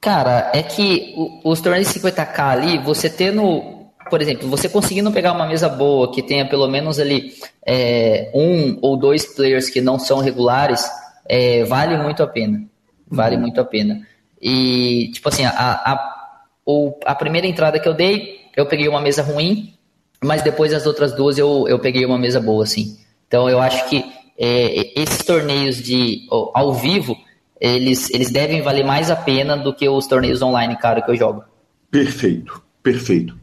[0.00, 3.62] Cara, é que os torneios de 50k ali, você tendo,
[4.10, 7.32] por exemplo, você conseguindo pegar uma mesa boa que tenha pelo menos ali
[7.64, 10.84] é, um ou dois players que não são regulares,
[11.28, 12.64] é, vale muito a pena.
[13.08, 13.42] Vale uhum.
[13.42, 14.04] muito a pena.
[14.40, 16.34] E, tipo assim, a, a,
[17.06, 19.74] a primeira entrada que eu dei, eu peguei uma mesa ruim,
[20.22, 22.96] mas depois as outras duas eu, eu peguei uma mesa boa, assim.
[23.26, 24.04] Então eu acho que
[24.38, 27.16] é, esses torneios de ao vivo,
[27.60, 31.16] eles, eles devem valer mais a pena do que os torneios online, cara, que eu
[31.16, 31.44] jogo.
[31.90, 33.36] Perfeito, perfeito.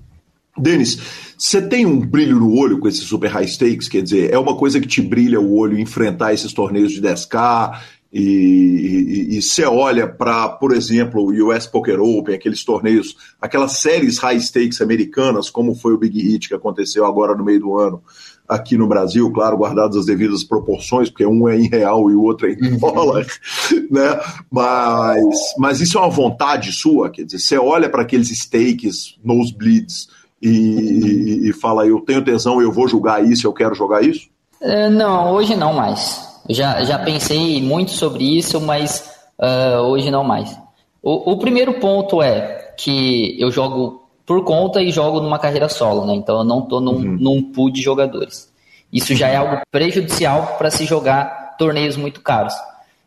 [0.58, 1.00] Denis,
[1.38, 3.88] você tem um brilho no olho com esses super high stakes?
[3.88, 7.80] Quer dizer, é uma coisa que te brilha o olho enfrentar esses torneios de 10K,
[8.12, 14.40] e você olha para, por exemplo, o US Poker Open, aqueles torneios, aquelas séries high
[14.40, 18.02] stakes americanas, como foi o Big Hit que aconteceu agora no meio do ano
[18.50, 22.24] aqui no Brasil, claro, guardadas as devidas proporções, porque um é em real e o
[22.24, 22.78] outro é em uhum.
[22.80, 23.28] dólar,
[23.92, 24.20] né?
[24.50, 30.08] Mas, mas isso é uma vontade sua, quer dizer, você olha para aqueles stakes, nosebleeds,
[30.42, 34.28] e, e, e fala, eu tenho tesão, eu vou julgar isso, eu quero jogar isso?
[34.60, 36.29] É, não, hoje não mais.
[36.50, 40.58] Já, já pensei muito sobre isso, mas uh, hoje não mais.
[41.02, 46.06] O, o, primeiro ponto é que eu jogo por conta e jogo numa carreira solo,
[46.06, 46.16] né?
[46.16, 47.18] Então eu não estou num, uhum.
[47.20, 48.52] num pool de jogadores.
[48.92, 52.54] Isso já é algo prejudicial para se jogar torneios muito caros.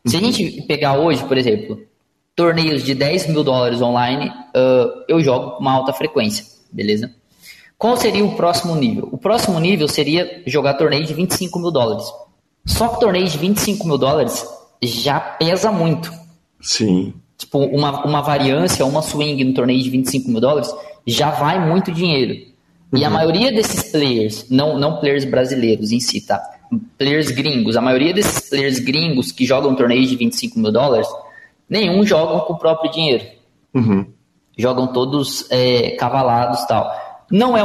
[0.06, 1.80] Se a gente pegar hoje, por exemplo,
[2.36, 7.12] torneios de 10 mil dólares online, uh, eu jogo com uma alta frequência, beleza?
[7.76, 9.08] Qual seria o próximo nível?
[9.10, 12.04] O próximo nível seria jogar torneio de 25 mil dólares.
[12.64, 14.46] Só que torneio de 25 mil dólares
[14.82, 16.12] já pesa muito.
[16.60, 17.14] Sim.
[17.36, 20.72] Tipo, uma, uma variância, uma swing no torneio de 25 mil dólares
[21.06, 22.34] já vai muito dinheiro.
[22.92, 22.98] Uhum.
[22.98, 23.14] E a uhum.
[23.14, 26.40] maioria desses players, não, não players brasileiros em si, tá?
[26.96, 31.08] Players gringos, a maioria desses players gringos que jogam torneios de 25 mil dólares,
[31.68, 33.24] nenhum jogam com o próprio dinheiro.
[33.74, 34.06] Uhum.
[34.56, 36.90] Jogam todos é, cavalados tal.
[37.30, 37.62] Não é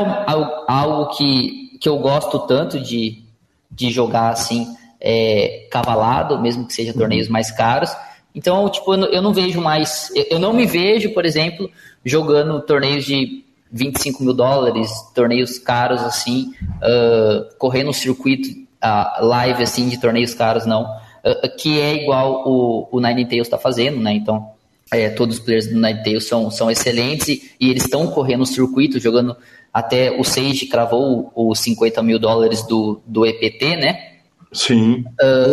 [0.68, 3.22] algo que, que eu gosto tanto de,
[3.70, 4.66] de jogar assim,
[5.00, 7.92] é, cavalado, mesmo que seja torneios mais caros.
[8.34, 10.12] Então, tipo, eu não, eu não vejo mais.
[10.30, 11.70] Eu não me vejo, por exemplo,
[12.04, 19.64] jogando torneios de 25 mil dólares, torneios caros assim, uh, correndo um circuito uh, live
[19.64, 20.84] assim de torneios caros, não.
[20.84, 24.14] Uh, que é igual o, o Nine Tails está fazendo, né?
[24.14, 24.52] Então,
[24.92, 28.42] é, todos os players do Nine Tails são, são excelentes e, e eles estão correndo
[28.42, 29.36] o circuito, jogando
[29.74, 34.07] até o Sage cravou os 50 mil dólares do, do EPT, né?
[34.52, 35.04] Sim.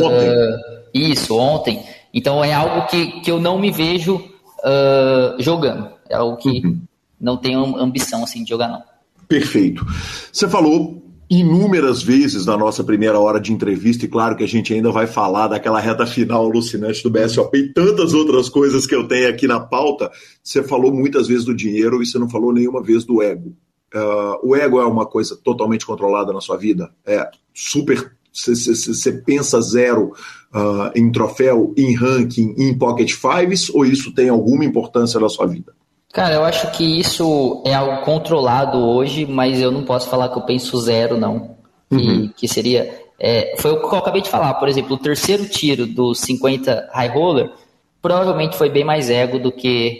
[0.02, 0.32] ontem.
[0.94, 1.84] Isso, ontem.
[2.12, 4.22] Então é algo que, que eu não me vejo
[5.38, 5.90] jogando.
[6.08, 6.80] É algo que uhum.
[7.20, 8.82] não tenho ambição assim de jogar, não.
[9.28, 9.84] Perfeito.
[10.32, 14.72] Você falou inúmeras vezes na nossa primeira hora de entrevista, e claro que a gente
[14.72, 19.08] ainda vai falar daquela reta final alucinante do BSOP e tantas outras coisas que eu
[19.08, 20.10] tenho aqui na pauta.
[20.42, 23.56] Você falou muitas vezes do dinheiro e você não falou nenhuma vez do ego.
[23.94, 26.90] Uh, o ego é uma coisa totalmente controlada na sua vida?
[27.06, 28.13] É super.
[28.34, 30.12] Você pensa zero
[30.52, 35.46] uh, em troféu, em ranking, em pocket fives, ou isso tem alguma importância na sua
[35.46, 35.72] vida?
[36.12, 40.38] Cara, eu acho que isso é algo controlado hoje, mas eu não posso falar que
[40.38, 41.56] eu penso zero, não.
[41.90, 41.98] Uhum.
[41.98, 43.02] Que, que seria.
[43.18, 46.90] É, foi o que eu acabei de falar, por exemplo, o terceiro tiro do 50
[46.92, 47.50] high roller
[48.04, 49.98] provavelmente foi bem mais ego do que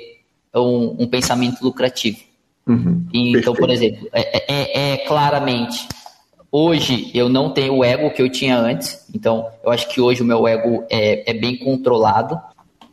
[0.54, 2.18] um, um pensamento lucrativo.
[2.66, 3.06] Uhum.
[3.14, 5.88] Então, por exemplo, é, é, é, claramente,
[6.56, 10.22] hoje eu não tenho o ego que eu tinha antes, então eu acho que hoje
[10.22, 12.36] o meu ego é, é bem controlado,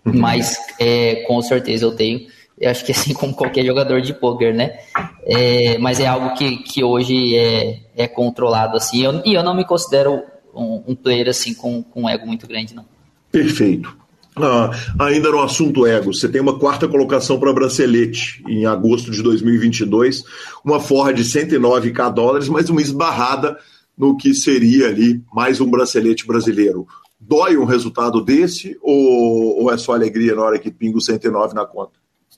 [0.03, 0.13] uhum.
[0.15, 2.25] mas é, com certeza eu tenho
[2.59, 4.79] eu acho que assim como qualquer jogador de poker, né?
[5.23, 9.03] É, mas é algo que, que hoje é, é controlado assim.
[9.03, 10.21] Eu, e eu não me considero
[10.53, 12.85] um, um player assim com, com um ego muito grande, não.
[13.31, 14.00] Perfeito.
[14.35, 19.21] Ah, ainda no assunto ego, você tem uma quarta colocação para bracelete em agosto de
[19.21, 20.23] 2022,
[20.63, 23.57] uma forra de 109k dólares, mas uma esbarrada
[23.97, 26.87] no que seria ali mais um bracelete brasileiro.
[27.19, 31.53] Dói um resultado desse ou, ou é só alegria na hora que pinga o 109
[31.53, 31.91] na conta?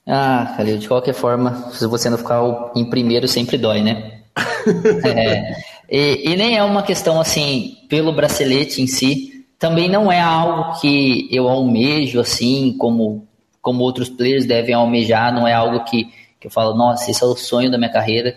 [0.06, 2.42] Ah, Calil, de qualquer forma, se você não ficar
[2.76, 4.24] em primeiro, sempre dói, né?
[5.06, 5.56] é,
[5.90, 9.33] e, e, nem é uma questão assim, pelo bracelete em si,
[9.64, 13.26] também não é algo que eu almejo assim, como,
[13.62, 17.26] como outros players devem almejar, não é algo que, que eu falo, nossa, esse é
[17.26, 18.36] o sonho da minha carreira,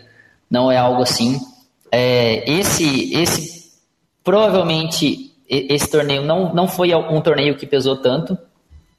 [0.48, 1.40] não é algo assim.
[1.90, 3.72] É, esse, esse,
[4.22, 8.38] provavelmente, esse torneio não, não foi um torneio que pesou tanto.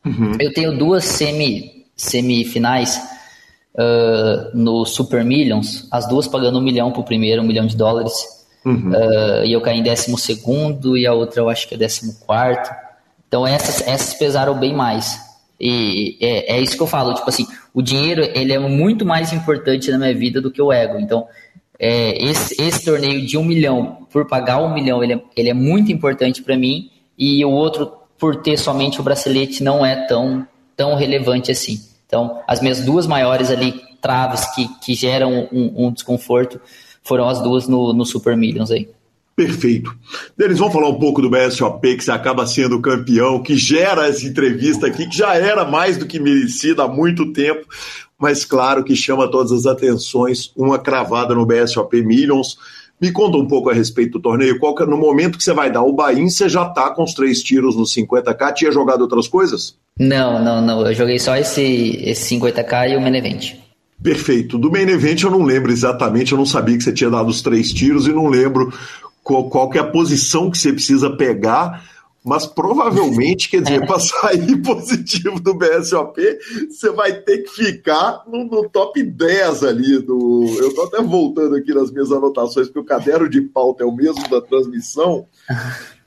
[0.06, 0.34] Uhum.
[0.38, 3.02] Eu tenho duas semi semifinais
[3.74, 8.12] uh, no Super Millions, as duas pagando um milhão pro primeiro, um milhão de dólares.
[8.68, 8.92] Uhum.
[8.92, 12.14] Uh, e eu caí em décimo segundo e a outra eu acho que é décimo
[12.26, 12.70] quarto.
[13.28, 15.18] Então essas, essas pesaram bem mais.
[15.60, 19.32] E é, é, isso que eu falo, tipo assim, o dinheiro ele é muito mais
[19.32, 21.00] importante na minha vida do que o ego.
[21.00, 21.28] Então,
[21.80, 25.54] é, esse, esse torneio de um milhão, por pagar um milhão, ele é, ele é
[25.54, 30.46] muito importante para mim, e o outro, por ter somente o bracelete, não é tão
[30.76, 31.82] tão relevante assim.
[32.06, 36.62] Então, as minhas duas maiores ali traves que, que geram um, um desconforto
[37.08, 38.90] foram as duas no, no Super Millions aí.
[39.38, 39.96] Perfeito.
[40.36, 44.26] Denis, vamos falar um pouco do BSOP, que você acaba sendo campeão, que gera essa
[44.26, 47.68] entrevista aqui, que já era mais do que merecida há muito tempo,
[48.20, 52.58] mas claro que chama todas as atenções, uma cravada no BSOP Millions.
[53.00, 54.58] Me conta um pouco a respeito do torneio.
[54.58, 57.14] Qual que, no momento que você vai dar o Bahia, você já está com os
[57.14, 58.54] três tiros no 50k?
[58.54, 59.78] Tinha jogado outras coisas?
[60.00, 60.84] Não, não, não.
[60.84, 63.67] Eu joguei só esse, esse 50k e o Main Event.
[64.02, 64.58] Perfeito.
[64.58, 67.42] Do Main Event eu não lembro exatamente, eu não sabia que você tinha dado os
[67.42, 68.72] três tiros e não lembro
[69.24, 71.84] qual, qual é a posição que você precisa pegar
[72.28, 76.20] mas provavelmente, quer dizer, para sair positivo do BSOP,
[76.70, 80.46] você vai ter que ficar no, no, top 10 ali do.
[80.60, 83.96] Eu tô até voltando aqui nas minhas anotações, porque o caderno de pauta é o
[83.96, 85.26] mesmo da transmissão.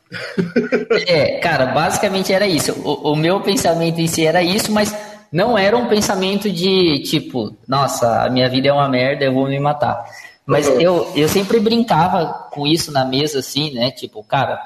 [1.06, 2.72] É, cara, basicamente era isso.
[2.84, 4.92] O, o meu pensamento em si era isso, mas
[5.32, 9.48] não era um pensamento de tipo, nossa, a minha vida é uma merda, eu vou
[9.48, 10.04] me matar.
[10.44, 10.80] Mas uhum.
[10.80, 13.90] eu, eu sempre brincava com isso na mesa, assim, né?
[13.90, 14.60] Tipo, cara,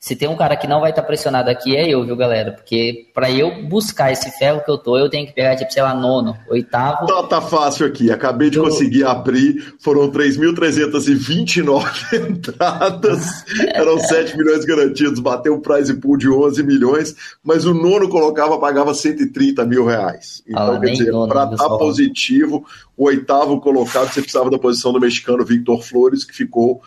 [0.00, 2.52] se tem um cara que não vai estar tá pressionado aqui, é eu, viu, galera?
[2.52, 5.82] Porque para eu buscar esse ferro que eu tô, eu tenho que pegar, tipo, sei
[5.82, 7.06] lá, nono, oitavo.
[7.06, 8.10] Tá, tá fácil aqui.
[8.10, 9.74] Acabei de conseguir abrir.
[9.78, 11.84] Foram 3.329
[12.30, 13.44] entradas.
[13.74, 15.20] Eram 7 milhões garantidos.
[15.20, 17.14] Bateu o prize pool de 11 milhões.
[17.44, 20.42] Mas o nono colocava, pagava 130 mil reais.
[20.48, 22.64] Então, ah, quer dizer, para estar tá positivo,
[22.96, 26.80] o oitavo colocado, você precisava da posição do mexicano Victor Flores, que ficou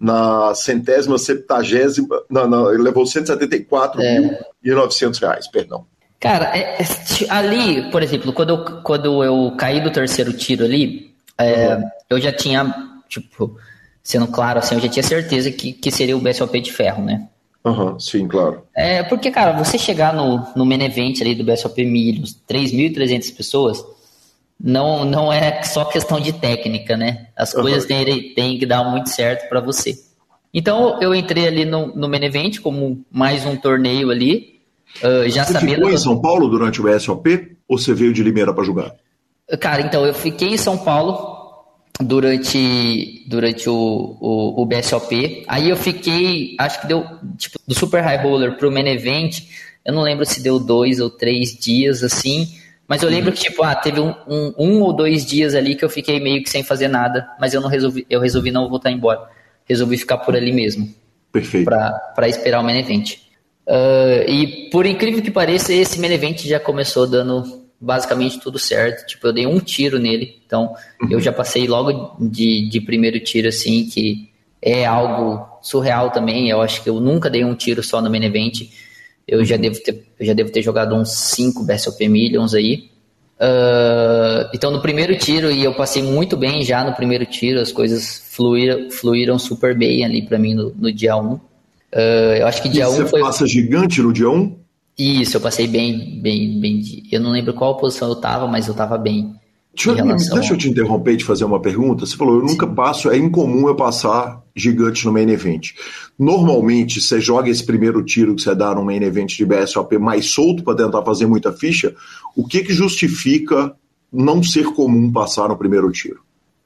[0.00, 4.18] na centésima, septagésima, não, não, ele levou 174 é.
[4.18, 4.34] mil
[4.64, 5.84] e 900 reais, perdão.
[6.18, 6.86] Cara, é, é,
[7.28, 11.82] ali, por exemplo, quando eu, quando eu caí do terceiro tiro ali, é, uhum.
[12.08, 12.74] eu já tinha,
[13.08, 13.56] tipo,
[14.02, 17.28] sendo claro assim, eu já tinha certeza que, que seria o BSOP de ferro, né?
[17.64, 18.62] Aham, uhum, sim, claro.
[18.74, 23.84] É, porque, cara, você chegar no, no main event ali do BSOP Milhos, 3.300 pessoas,
[24.62, 27.28] não, não é só questão de técnica, né?
[27.34, 27.62] As uhum.
[27.62, 29.94] coisas têm, têm que dar muito certo para você.
[30.52, 34.60] Então eu entrei ali no, no main event como mais um torneio ali,
[35.02, 35.76] uh, já você sabendo.
[35.76, 38.94] Ficou em São Paulo durante o SOP ou você veio de Limeira para jogar?
[39.58, 41.38] Cara, então eu fiquei em São Paulo
[42.00, 45.44] durante durante o, o, o BSOP.
[45.48, 47.04] Aí eu fiquei, acho que deu
[47.38, 49.42] tipo do Super High Roller pro main event.
[49.84, 52.48] Eu não lembro se deu dois ou três dias assim.
[52.90, 55.84] Mas eu lembro que, tipo, ah, teve um, um, um, ou dois dias ali que
[55.84, 58.90] eu fiquei meio que sem fazer nada, mas eu não resolvi, eu resolvi não voltar
[58.90, 59.28] embora.
[59.64, 60.92] Resolvi ficar por ali mesmo.
[61.30, 61.66] Perfeito.
[61.66, 63.12] Para esperar o main event.
[63.64, 69.06] Uh, e por incrível que pareça, esse main event já começou dando basicamente tudo certo.
[69.06, 71.12] Tipo, eu dei um tiro nele, então uhum.
[71.12, 74.28] eu já passei logo de, de primeiro tiro, assim, que
[74.60, 76.50] é algo surreal também.
[76.50, 78.62] Eu acho que eu nunca dei um tiro só no main event
[79.30, 82.90] eu já devo ter, já devo ter jogado uns 5 BSOP Millions aí.
[83.38, 87.70] Uh, então no primeiro tiro, e eu passei muito bem já no primeiro tiro, as
[87.70, 91.20] coisas fluíram, fluíram super bem ali para mim no, no, dia 1.
[91.20, 91.32] Um.
[91.34, 91.40] Uh,
[92.40, 93.20] eu acho que dia 1 um foi...
[93.20, 94.34] passa gigante no dia 1?
[94.34, 94.56] Um?
[94.98, 96.82] Isso, eu passei bem, bem, bem.
[97.10, 99.34] Eu não lembro qual posição eu tava, mas eu tava bem.
[99.88, 100.34] Deixa, relação...
[100.38, 102.04] deixa eu te interromper e te fazer uma pergunta.
[102.04, 102.74] Você falou, eu nunca Sim.
[102.74, 105.70] passo, é incomum eu passar gigante no main event.
[106.18, 110.26] Normalmente, você joga esse primeiro tiro que você dá no main event de BSOP mais
[110.26, 111.94] solto para tentar fazer muita ficha.
[112.36, 113.74] O que, que justifica
[114.12, 116.20] não ser comum passar no primeiro tiro?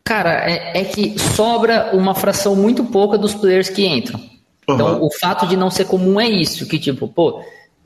[0.04, 4.20] Cara, é, é que sobra uma fração muito pouca dos players que entram.
[4.68, 4.74] Uhum.
[4.74, 7.42] Então, o fato de não ser comum é isso, que tipo, pô,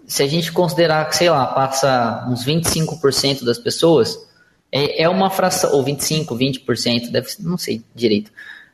[0.06, 4.27] se a gente considerar que, sei lá, passa uns 25% das pessoas,
[4.70, 8.30] é, é uma fração, ou 25%, 20%, deve ser, não sei direito.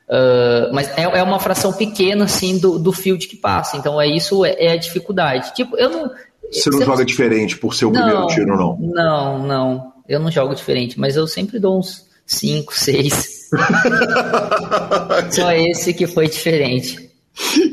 [0.09, 3.77] Uh, mas é, é uma fração pequena, assim, do, do field que passa.
[3.77, 5.55] Então, é isso, é, é a dificuldade.
[5.55, 6.11] Tipo, eu não...
[6.53, 7.05] Você não joga não...
[7.05, 8.77] diferente por ser o não, primeiro tiro, não?
[8.79, 9.93] Não, não.
[10.09, 13.51] Eu não jogo diferente, mas eu sempre dou uns 5, 6.
[15.31, 17.11] Só esse que foi diferente.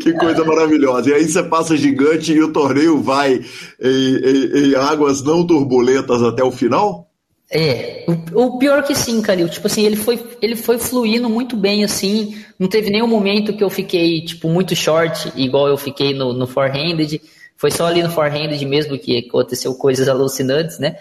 [0.01, 1.10] Que coisa maravilhosa.
[1.10, 3.41] E aí você passa gigante e o torneio vai
[3.79, 7.11] em, em, em águas não turbulentas até o final?
[7.53, 11.57] É, o, o, pior que sim, Calil, tipo assim, ele foi, ele foi fluindo muito
[11.57, 16.13] bem, assim, não teve nenhum momento que eu fiquei, tipo, muito short, igual eu fiquei
[16.13, 17.21] no, no forehanded,
[17.57, 20.95] foi só ali no forehanded mesmo que aconteceu coisas alucinantes, né,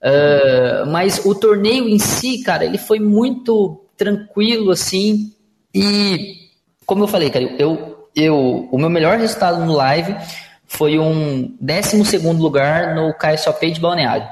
[0.00, 5.32] uh, mas o torneio em si, cara, ele foi muito tranquilo, assim,
[5.74, 6.36] e,
[6.86, 10.14] como eu falei, Calil, eu, eu, o meu melhor resultado no live
[10.68, 14.28] foi um 12 segundo lugar no KSOP de Balneário.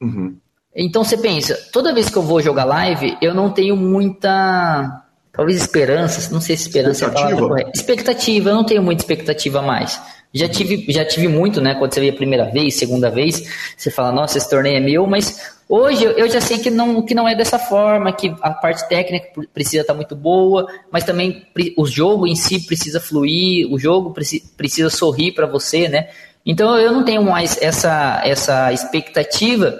[0.00, 0.36] Uhum.
[0.74, 5.02] Então você pensa, toda vez que eu vou jogar live, eu não tenho muita.
[5.32, 7.70] Talvez esperança, não sei se esperança é a palavra correta.
[7.74, 10.00] Expectativa, eu não tenho muita expectativa mais.
[10.34, 11.74] Já tive, já tive muito, né?
[11.76, 13.42] Quando você vê a primeira vez, segunda vez,
[13.76, 17.14] você fala, nossa, esse torneio é meu, mas hoje eu já sei que não, que
[17.14, 21.86] não é dessa forma, que a parte técnica precisa estar muito boa, mas também o
[21.86, 24.12] jogo em si precisa fluir, o jogo
[24.56, 26.08] precisa sorrir para você, né?
[26.44, 29.78] Então eu não tenho mais essa, essa expectativa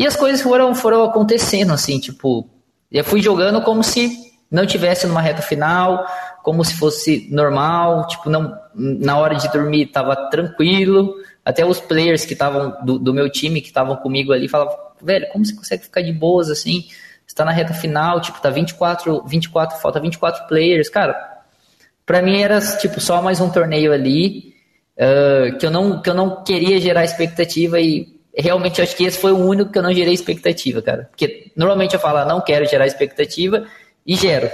[0.00, 2.48] e as coisas foram, foram acontecendo, assim, tipo,
[2.90, 4.10] eu fui jogando como se
[4.50, 6.06] não tivesse numa reta final,
[6.42, 11.16] como se fosse normal, tipo, não, na hora de dormir tava tranquilo.
[11.44, 15.28] Até os players que estavam do, do, meu time, que estavam comigo ali, falavam, velho,
[15.32, 16.86] como você consegue ficar de boas assim?
[17.26, 21.42] Está na reta final, tipo, tá 24, 24, falta 24 players, cara.
[22.06, 24.54] Para mim era tipo só mais um torneio ali,
[24.96, 29.18] uh, que eu não que eu não queria gerar expectativa e realmente acho que esse
[29.18, 31.08] foi o único que eu não gerei expectativa, cara.
[31.10, 33.66] Porque normalmente eu falo, ah, não quero gerar expectativa
[34.06, 34.48] e gero.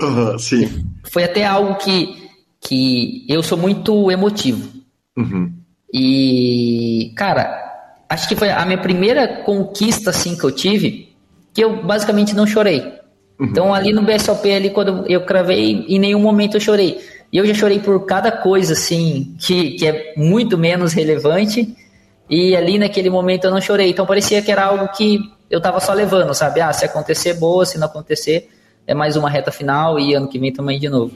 [0.00, 0.84] Uhum, sim.
[1.10, 2.28] Foi até algo que,
[2.60, 4.68] que eu sou muito emotivo.
[5.16, 5.52] Uhum.
[5.92, 7.58] E, cara,
[8.08, 11.14] acho que foi a minha primeira conquista assim que eu tive,
[11.52, 12.80] que eu basicamente não chorei.
[13.38, 13.46] Uhum.
[13.46, 16.98] Então ali no BSOP, ali quando eu cravei, em nenhum momento eu chorei.
[17.32, 21.74] E eu já chorei por cada coisa, assim, que, que é muito menos relevante.
[22.34, 23.90] E ali naquele momento eu não chorei.
[23.90, 25.20] Então parecia que era algo que
[25.50, 26.62] eu tava só levando, sabe?
[26.62, 28.48] Ah, se acontecer, boa, se não acontecer,
[28.86, 31.12] é mais uma reta final e ano que vem também de novo.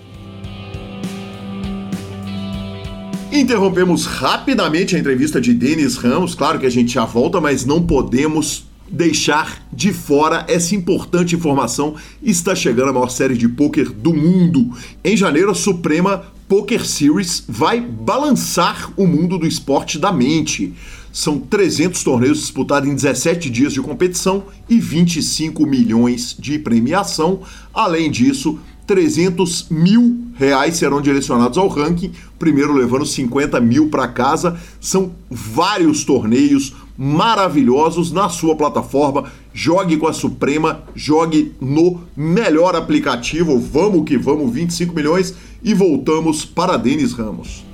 [3.33, 6.35] Interrompemos rapidamente a entrevista de Denis Ramos.
[6.35, 11.95] Claro que a gente já volta, mas não podemos deixar de fora essa importante informação.
[12.23, 14.71] Está chegando a maior série de pôquer do mundo.
[15.03, 20.75] Em janeiro, a Suprema Poker Series vai balançar o mundo do esporte da mente.
[21.17, 27.41] São 300 torneios disputados em 17 dias de competição e 25 milhões de premiação.
[27.73, 34.61] Além disso, 300 mil reais serão direcionados ao ranking, primeiro levando 50 mil para casa.
[34.79, 39.33] São vários torneios, maravilhosos na sua plataforma.
[39.55, 43.59] Jogue com a Suprema, jogue no melhor aplicativo.
[43.59, 47.66] Vamos que vamos, 25 milhões e voltamos para Denis Ramos.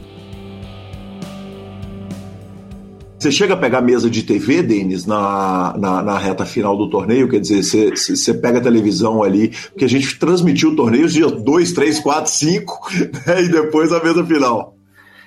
[3.22, 7.28] Você chega a pegar mesa de TV, Denis, na, na, na, reta final do torneio?
[7.28, 11.28] Quer dizer, você, você pega a televisão ali, porque a gente transmitiu o torneio dia
[11.28, 12.80] 2, 3, 4, 5,
[13.38, 14.74] e depois a mesa final.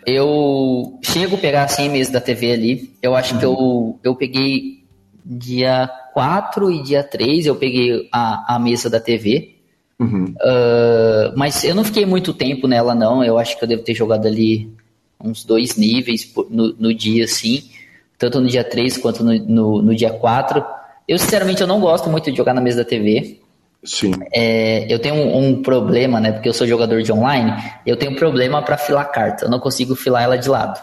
[0.06, 2.94] Eu chego a pegar assim mesa da TV ali.
[3.02, 4.84] Eu acho que eu, eu peguei
[5.26, 9.56] dia 4 e dia 3, eu peguei a, a mesa da TV.
[9.98, 10.26] Uhum.
[10.26, 13.24] Uh, mas eu não fiquei muito tempo nela, não.
[13.24, 14.70] Eu acho que eu devo ter jogado ali
[15.24, 17.64] uns dois níveis no, no dia, assim.
[18.18, 20.64] Tanto no dia 3 quanto no, no, no dia 4.
[21.08, 23.40] Eu, sinceramente, eu não gosto muito de jogar na mesa da TV.
[23.84, 24.14] Sim.
[24.34, 26.32] É, eu tenho um, um, problema, né?
[26.32, 27.54] Porque eu sou jogador de online,
[27.86, 29.46] eu tenho um problema para filar carta.
[29.46, 30.82] Eu não consigo filar ela de lado.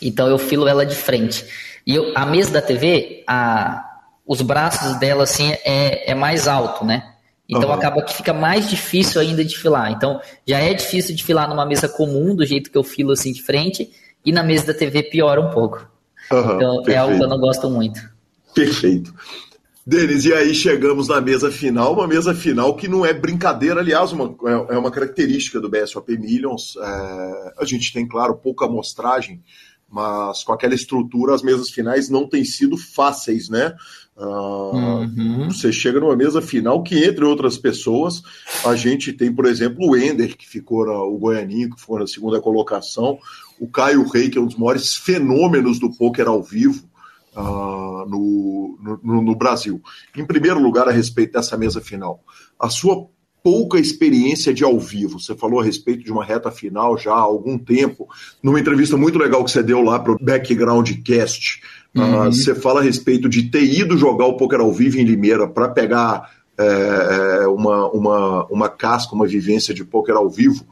[0.00, 1.46] Então eu filo ela de frente.
[1.86, 3.84] E eu, a mesa da TV, a,
[4.26, 7.12] os braços dela assim é, é mais alto, né?
[7.48, 7.74] Então uhum.
[7.74, 9.92] acaba que fica mais difícil ainda de filar.
[9.92, 13.32] Então já é difícil de filar numa mesa comum, do jeito que eu filo assim
[13.32, 13.90] de frente,
[14.24, 15.86] e na mesa da TV piora um pouco.
[16.30, 16.90] Uhum, então perfeito.
[16.90, 18.00] é algo que eu não gosto muito.
[18.54, 19.14] Perfeito.
[19.84, 24.12] Denis, e aí chegamos na mesa final, uma mesa final que não é brincadeira, aliás,
[24.12, 26.76] uma, é, é uma característica do BSOP Millions.
[26.76, 29.42] É, a gente tem, claro, pouca amostragem,
[29.90, 33.74] mas com aquela estrutura, as mesas finais não têm sido fáceis, né?
[34.16, 35.50] Uh, uhum.
[35.50, 38.22] Você chega numa mesa final que, entre outras pessoas,
[38.64, 42.06] a gente tem, por exemplo, o Ender, que ficou na, o Goianinho, que ficou na
[42.06, 43.18] segunda colocação,
[43.58, 46.84] o Caio Rei, que é um dos maiores fenômenos do poker ao vivo,
[47.36, 49.80] uh, no, no, no, Brasil.
[50.16, 52.22] Em primeiro lugar, a respeito dessa mesa final,
[52.58, 53.06] a sua
[53.42, 55.18] pouca experiência de ao vivo.
[55.18, 58.08] Você falou a respeito de uma reta final já há algum tempo,
[58.42, 61.60] numa entrevista muito legal que você deu lá para o Background Cast.
[61.94, 62.28] Uhum.
[62.28, 65.46] Uh, você fala a respeito de ter ido jogar o poker ao vivo em Limeira
[65.46, 70.66] para pegar é, uma, uma, uma casca, uma vivência de poker ao vivo.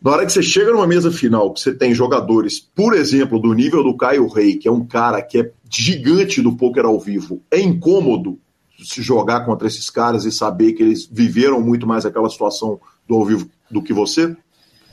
[0.00, 3.52] Na hora que você chega numa mesa final, que você tem jogadores, por exemplo, do
[3.52, 7.42] nível do Caio Rei, que é um cara que é gigante do poker ao vivo,
[7.50, 8.38] é incômodo
[8.84, 13.16] se jogar contra esses caras e saber que eles viveram muito mais aquela situação do
[13.16, 14.36] ao vivo do que você?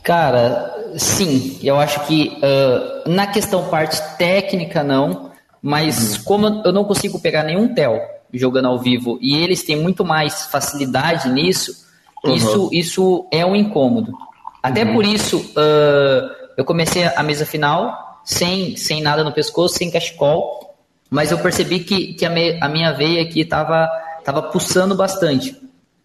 [0.05, 1.57] Cara, sim.
[1.63, 5.31] Eu acho que uh, na questão parte técnica, não.
[5.61, 6.23] Mas uhum.
[6.23, 7.99] como eu não consigo pegar nenhum tel
[8.31, 11.87] jogando ao vivo e eles têm muito mais facilidade nisso,
[12.23, 12.35] uhum.
[12.35, 14.13] isso, isso é um incômodo.
[14.61, 14.93] Até uhum.
[14.93, 20.75] por isso, uh, eu comecei a mesa final sem, sem nada no pescoço, sem cachecol,
[21.09, 23.89] mas eu percebi que, que a, me, a minha veia aqui estava
[24.23, 25.55] tava pulsando bastante.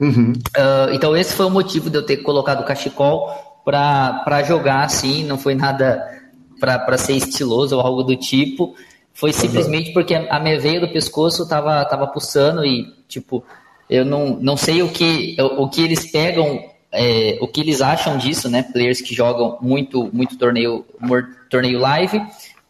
[0.00, 0.32] Uhum.
[0.56, 5.24] Uh, então esse foi o motivo de eu ter colocado o cachecol para jogar assim,
[5.24, 6.02] não foi nada
[6.58, 8.74] para ser estiloso ou algo do tipo.
[9.12, 13.44] Foi simplesmente porque a minha veia do pescoço estava tava pulsando e, tipo,
[13.88, 18.18] eu não, não sei o que, o que eles pegam é, o que eles acham
[18.18, 18.62] disso, né?
[18.62, 20.84] Players que jogam muito, muito torneio,
[21.48, 22.20] torneio live,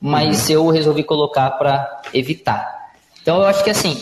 [0.00, 0.54] mas uhum.
[0.54, 2.90] eu resolvi colocar para evitar.
[3.22, 3.96] Então eu acho que assim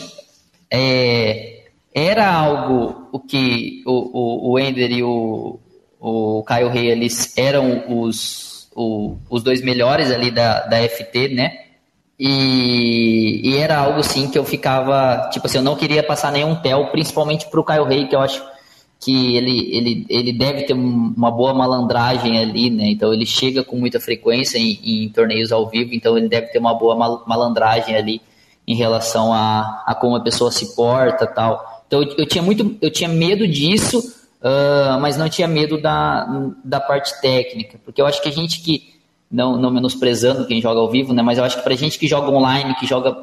[0.71, 1.63] é,
[1.93, 5.59] era algo o que o, o, o Ender e o,
[5.99, 11.65] o Caio Rei eles eram os, o, os dois melhores ali da, da FT, né?
[12.17, 16.55] E, e, era algo assim que eu ficava, tipo assim, eu não queria passar nenhum
[16.55, 18.43] tel, principalmente pro Caio Rei, que eu acho
[18.99, 22.89] que ele, ele, ele deve ter uma boa malandragem ali, né?
[22.89, 26.59] Então ele chega com muita frequência em, em torneios ao vivo, então ele deve ter
[26.59, 26.95] uma boa
[27.25, 28.21] malandragem ali
[28.67, 31.83] em relação a, a como a pessoa se porta tal.
[31.87, 36.51] Então eu, eu tinha muito, eu tinha medo disso, uh, mas não tinha medo da,
[36.63, 38.99] da parte técnica, porque eu acho que a gente que
[39.31, 41.21] não, não menosprezando quem joga ao vivo, né?
[41.21, 43.15] Mas eu acho que pra gente que joga online, que joga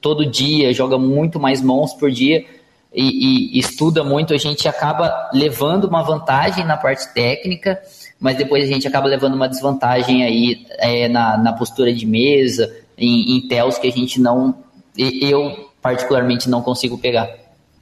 [0.00, 2.44] todo dia, joga muito mais mãos por dia,
[2.92, 7.80] e, e, estuda muito, a gente acaba levando uma vantagem na parte técnica,
[8.18, 12.74] mas depois a gente acaba levando uma desvantagem aí é, na, na postura de mesa,
[12.98, 14.56] em, em tells que a gente não,
[14.96, 17.30] eu particularmente não consigo pegar.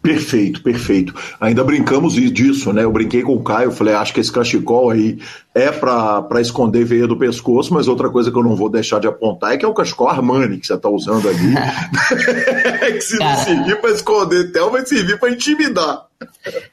[0.09, 1.15] Perfeito, perfeito.
[1.39, 2.83] Ainda brincamos disso, né?
[2.83, 5.19] Eu brinquei com o Caio, falei, acho que esse cachecol aí
[5.55, 9.07] é para esconder veia do pescoço, mas outra coisa que eu não vou deixar de
[9.07, 11.55] apontar é que é o cachecol Armani que você tá usando ali.
[12.91, 16.07] que se não servir para esconder tel, vai servir para intimidar.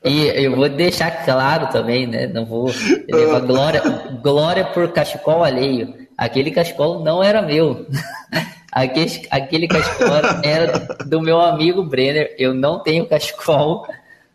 [0.06, 2.28] E eu vou deixar claro também, né?
[2.28, 2.72] Não vou
[3.12, 3.82] levar glória,
[4.24, 5.94] glória por cachecol alheio.
[6.18, 7.86] Aquele cachecol não era meu.
[8.76, 12.36] Aquele, aquele cachecol era do meu amigo Brenner.
[12.38, 13.88] Eu não tenho cachecol,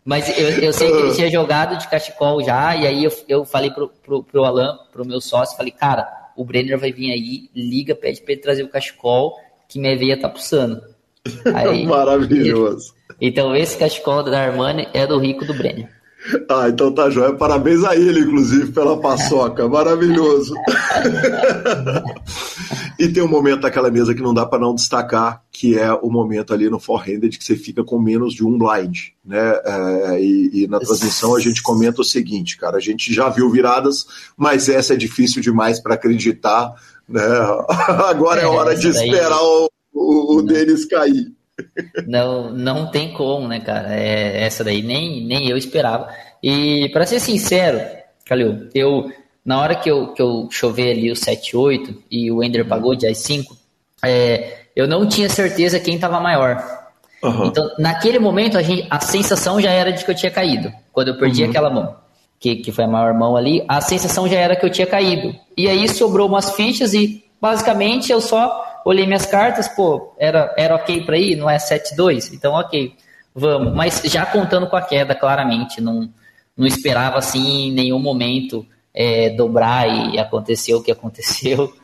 [0.03, 2.75] mas eu, eu sei que ele tinha jogado de cachecol já.
[2.75, 6.43] E aí eu, eu falei pro, pro, pro Alan, pro meu sócio, falei, cara, o
[6.43, 9.37] Brenner vai vir aí, liga, pede pra ele trazer o cachecol,
[9.69, 10.81] que minha veia tá pulsando.
[11.53, 12.95] Aí, Maravilhoso.
[13.21, 15.87] Então esse cachecol da Armani é do rico do Brenner.
[16.49, 17.33] Ah, então tá joia.
[17.33, 19.67] Parabéns a ele, inclusive, pela paçoca.
[19.67, 20.53] Maravilhoso.
[22.99, 26.09] e tem um momento daquela mesa que não dá para não destacar, que é o
[26.09, 29.59] momento ali no four-handed que você fica com menos de um blind, né?
[29.65, 33.49] É, e, e, na transmissão a gente comenta o seguinte, cara, a gente já viu
[33.49, 34.05] viradas,
[34.37, 36.73] mas essa é difícil demais para acreditar,
[37.07, 37.21] né?
[38.09, 41.31] Agora é, é hora de esperar o, o, o deles cair.
[42.07, 43.93] Não, não tem como, né, cara?
[43.93, 46.09] É, essa daí nem, nem eu esperava.
[46.41, 47.79] E para ser sincero,
[48.25, 49.11] Calil, eu
[49.45, 53.07] na hora que eu, que eu chovei ali o 7-8 e o Ender pagou de
[53.07, 53.45] I5,
[54.03, 56.63] é, eu não tinha certeza quem estava maior.
[57.23, 57.45] Uhum.
[57.45, 60.71] Então, naquele momento, a, gente, a sensação já era de que eu tinha caído.
[60.91, 61.49] Quando eu perdi uhum.
[61.49, 61.95] aquela mão,
[62.39, 65.35] que, que foi a maior mão ali, a sensação já era que eu tinha caído.
[65.57, 70.75] E aí sobrou umas fichas e, basicamente, eu só olhei minhas cartas, pô, era, era
[70.75, 72.95] ok para ir, não é 7-2, então ok,
[73.33, 73.73] vamos.
[73.73, 76.09] Mas já contando com a queda, claramente, não,
[76.55, 81.73] não esperava assim em nenhum momento é, dobrar e aconteceu o que aconteceu.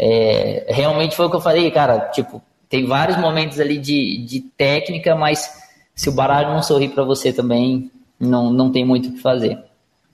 [0.00, 4.42] É, realmente foi o que eu falei, cara, tipo, tem vários momentos ali de, de
[4.56, 5.50] técnica, mas
[5.92, 7.90] se o baralho não sorrir para você também,
[8.20, 9.58] não, não tem muito o que fazer.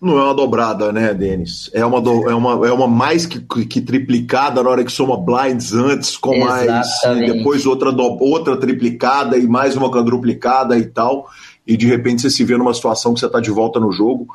[0.05, 1.71] Não é uma dobrada, né, Denis?
[1.73, 5.17] É uma, do, é uma, é uma mais que, que triplicada na hora que soma
[5.17, 6.69] blinds antes, com Exatamente.
[6.71, 7.33] mais.
[7.33, 11.27] depois outra, do, outra triplicada e mais uma quadruplicada e tal.
[11.67, 14.29] E de repente você se vê numa situação que você está de volta no jogo.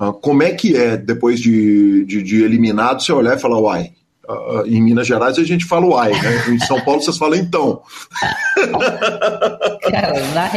[0.00, 3.90] Uh, como é que é, depois de, de, de eliminado, você olhar e falar, uai,
[4.28, 6.50] Uh, em Minas Gerais a gente fala uai, né?
[6.50, 7.82] Em São Paulo vocês falam então.
[9.90, 10.52] Cara, na,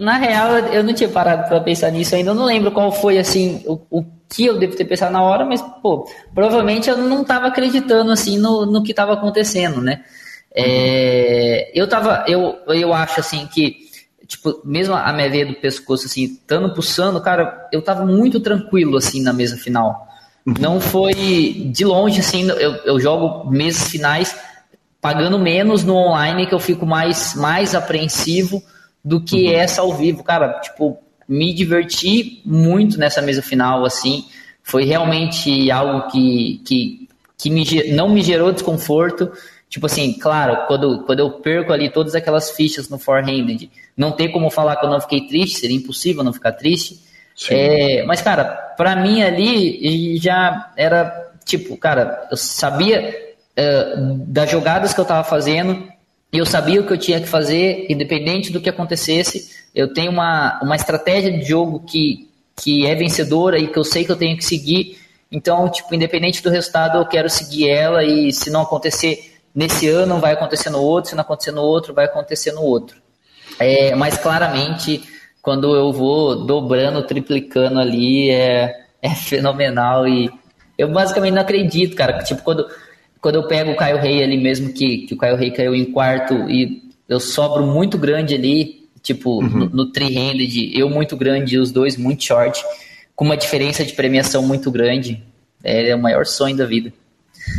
[0.00, 2.30] na real, eu não tinha parado para pensar nisso ainda.
[2.30, 5.44] Eu não lembro qual foi, assim, o, o, que eu devo ter pensado na hora,
[5.44, 10.02] mas, pô, provavelmente eu não estava acreditando, assim, no, no que estava acontecendo, né?
[10.54, 13.76] É, eu tava, eu, eu acho, assim, que,
[14.26, 18.96] tipo, mesmo a minha veia do pescoço, assim, estando pulsando, cara, eu tava muito tranquilo,
[18.96, 20.08] assim, na mesa final.
[20.58, 24.34] Não foi de longe, assim, eu, eu jogo meses finais
[24.98, 28.62] pagando menos no online, que eu fico mais, mais apreensivo,
[29.04, 29.52] do que uhum.
[29.52, 30.22] essa ao vivo.
[30.22, 30.98] Cara, tipo,
[31.28, 34.24] me diverti muito nessa mesa final, assim.
[34.62, 39.30] Foi realmente algo que, que, que me, não me gerou desconforto.
[39.68, 44.30] Tipo assim, claro, quando, quando eu perco ali todas aquelas fichas no forehanded, não tem
[44.30, 47.00] como falar que eu não fiquei triste, seria impossível não ficar triste.
[47.48, 48.44] É, mas, cara,
[48.76, 53.14] pra mim ali já era tipo, cara, eu sabia
[53.56, 55.89] uh, das jogadas que eu tava fazendo,
[56.38, 59.50] eu sabia o que eu tinha que fazer, independente do que acontecesse.
[59.74, 64.04] Eu tenho uma, uma estratégia de jogo que, que é vencedora e que eu sei
[64.04, 64.98] que eu tenho que seguir.
[65.30, 70.20] Então, tipo, independente do resultado, eu quero seguir ela e se não acontecer nesse ano,
[70.20, 72.96] vai acontecer no outro, se não acontecer no outro, vai acontecer no outro.
[73.58, 75.02] É, mas claramente,
[75.42, 80.30] quando eu vou dobrando, triplicando ali, é, é fenomenal e
[80.78, 82.22] eu basicamente não acredito, cara.
[82.22, 82.66] Tipo, quando
[83.20, 85.84] quando eu pego o Caio Rei ali mesmo, que, que o Caio Rei caiu em
[85.84, 89.48] quarto e eu sobro muito grande ali, tipo, uhum.
[89.48, 92.62] no, no three-handed, eu muito grande e os dois muito short,
[93.14, 95.22] com uma diferença de premiação muito grande.
[95.62, 96.92] É, é o maior sonho da vida.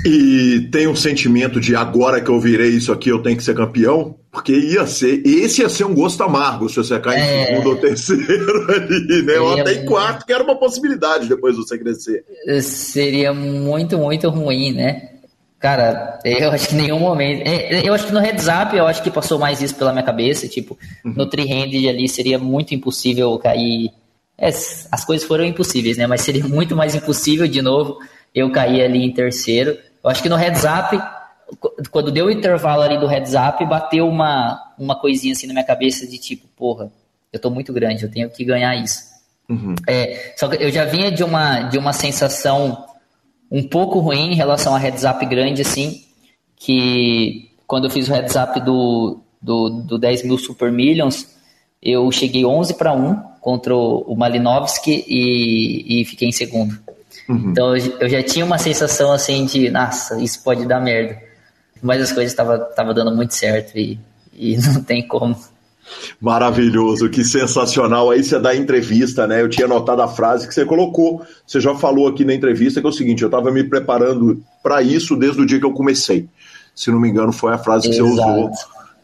[0.06, 3.56] E tem um sentimento de agora que eu virei isso aqui, eu tenho que ser
[3.56, 4.16] campeão?
[4.32, 7.44] Porque ia ser, esse ia ser um gosto amargo se você cair é...
[7.44, 9.40] em segundo ou terceiro ali, né?
[9.40, 12.24] Ou até em quarto, que era uma possibilidade depois de você crescer.
[12.62, 15.10] Seria muito, muito ruim, né?
[15.62, 17.48] Cara, eu acho que em nenhum momento.
[17.48, 20.04] É, eu acho que no heads up, eu acho que passou mais isso pela minha
[20.04, 20.48] cabeça.
[20.48, 21.14] Tipo, uhum.
[21.16, 23.92] no three-handed ali seria muito impossível cair.
[24.36, 26.08] É, as coisas foram impossíveis, né?
[26.08, 28.00] Mas seria muito mais impossível de novo
[28.34, 29.78] eu cair ali em terceiro.
[30.04, 31.00] Eu acho que no heads up,
[31.92, 35.66] quando deu o intervalo ali do heads up, bateu uma, uma coisinha assim na minha
[35.66, 36.92] cabeça de tipo, porra,
[37.32, 39.12] eu tô muito grande, eu tenho que ganhar isso.
[39.48, 39.76] Uhum.
[39.88, 42.84] É, só que eu já vinha de uma, de uma sensação
[43.52, 46.06] um pouco ruim em relação a heads up grande, assim,
[46.56, 51.28] que quando eu fiz o heads up do, do, do 10 mil Super Millions,
[51.82, 56.78] eu cheguei 11 para 1 contra o Malinovski e, e fiquei em segundo.
[57.28, 57.50] Uhum.
[57.52, 61.20] Então eu já tinha uma sensação assim de, nossa, isso pode dar merda.
[61.82, 64.00] Mas as coisas estavam tava dando muito certo e,
[64.34, 65.36] e não tem como.
[66.20, 68.12] Maravilhoso, que sensacional.
[68.12, 69.42] Aí você dá entrevista, né?
[69.42, 71.22] Eu tinha notado a frase que você colocou.
[71.46, 74.82] Você já falou aqui na entrevista que é o seguinte: eu estava me preparando para
[74.82, 76.28] isso desde o dia que eu comecei.
[76.76, 78.08] Se não me engano, foi a frase que Exato.
[78.08, 78.52] você usou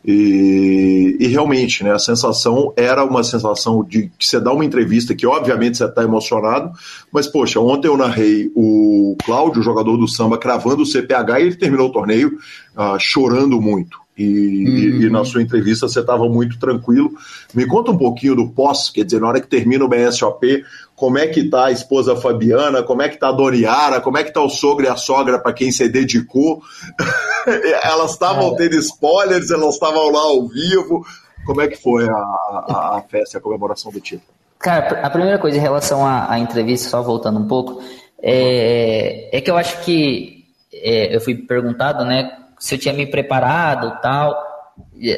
[0.07, 5.13] e, e, realmente, né, a sensação era uma sensação de que você dá uma entrevista
[5.13, 6.71] que, obviamente, você está emocionado,
[7.11, 11.55] mas, poxa, ontem eu narrei o Cláudio, jogador do samba, cravando o CPH e ele
[11.55, 12.38] terminou o torneio
[12.77, 13.99] uh, chorando muito.
[14.18, 15.01] E, uhum.
[15.03, 17.11] e, na sua entrevista você estava muito tranquilo.
[17.53, 20.63] Me conta um pouquinho do pós, quer dizer, na hora que termina o BSOP,
[20.95, 24.24] como é que tá a esposa Fabiana, como é que tá a Doriara, como é
[24.24, 26.61] que tá o sogro e a sogra para quem você dedicou.
[27.84, 31.05] elas estavam tendo spoilers, elas estavam lá ao vivo.
[31.45, 34.28] Como é que foi a, a, a festa, a comemoração do título?
[34.59, 37.82] Cara, a primeira coisa em relação à, à entrevista, só voltando um pouco,
[38.22, 43.05] é, é que eu acho que é, eu fui perguntado, né, se eu tinha me
[43.05, 44.35] preparado tal,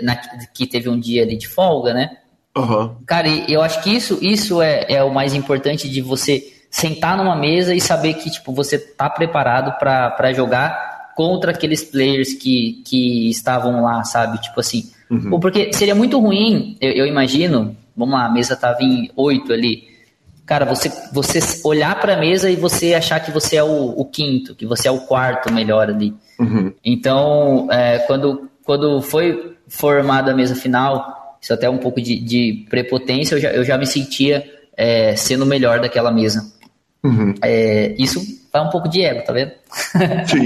[0.03, 0.15] na,
[0.53, 2.17] que teve um dia ali de folga, né?
[2.57, 2.95] Uhum.
[3.05, 7.35] Cara, eu acho que isso, isso é, é o mais importante de você sentar numa
[7.35, 13.29] mesa e saber que tipo, você tá preparado para jogar contra aqueles players que, que
[13.29, 14.39] estavam lá, sabe?
[14.39, 14.89] Tipo assim.
[15.09, 15.39] Uhum.
[15.39, 19.88] Porque seria muito ruim, eu, eu, imagino, vamos lá, a mesa tava em oito ali.
[20.49, 24.03] Cara, você, você olhar para a mesa e você achar que você é o, o,
[24.03, 26.11] quinto, que você é o quarto melhor ali.
[26.39, 26.73] Uhum.
[26.83, 32.65] Então, é, quando, quando foi formada a mesa final, isso até um pouco de, de
[32.67, 34.43] prepotência, eu já, eu já me sentia
[34.75, 36.51] é, sendo o melhor daquela mesa.
[37.03, 37.35] Uhum.
[37.43, 38.19] É, isso
[38.51, 39.51] vai um pouco de ego, tá vendo?
[40.25, 40.45] Sim,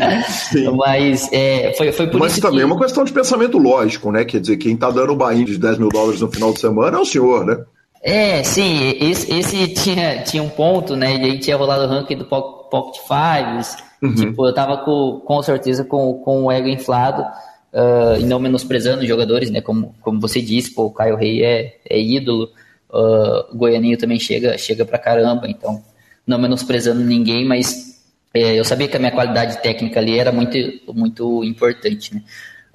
[0.52, 0.68] sim.
[0.76, 2.64] Mas é, foi, foi por Mas isso também que...
[2.64, 4.26] é uma questão de pensamento lógico, né?
[4.26, 6.98] Quer dizer, quem tá dando o bain de 10 mil dólares no final de semana
[6.98, 7.64] é o senhor, né?
[8.04, 11.16] É, sim, esse, esse tinha, tinha um ponto, né?
[11.16, 13.78] E aí tinha rolado o ranking do Pocket Fives.
[14.02, 14.14] Uhum.
[14.14, 19.04] Tipo, eu tava com, com certeza com, com o ego inflado uh, e não menosprezando
[19.04, 19.62] os jogadores, né?
[19.62, 22.50] Como, como você disse, pô, o Caio Rei é, é ídolo,
[22.92, 25.82] uh, o Goianinho também chega, chega pra caramba, então
[26.28, 30.58] não menosprezando ninguém, mas é, eu sabia que a minha qualidade técnica ali era muito,
[30.94, 32.22] muito importante, né?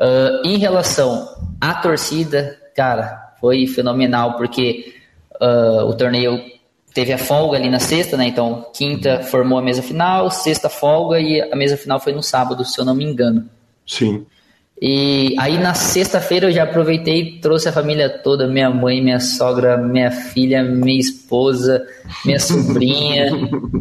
[0.00, 1.28] Uh, em relação
[1.60, 4.94] à torcida, cara, foi fenomenal, porque
[5.40, 6.40] uh, o torneio
[6.94, 8.26] teve a folga ali na sexta, né?
[8.26, 12.64] Então, quinta formou a mesa final, sexta folga e a mesa final foi no sábado,
[12.64, 13.48] se eu não me engano.
[13.86, 14.26] Sim.
[14.80, 19.18] E aí na sexta-feira eu já aproveitei e trouxe a família toda, minha mãe, minha
[19.18, 21.84] sogra, minha filha, minha esposa,
[22.24, 23.32] minha sobrinha.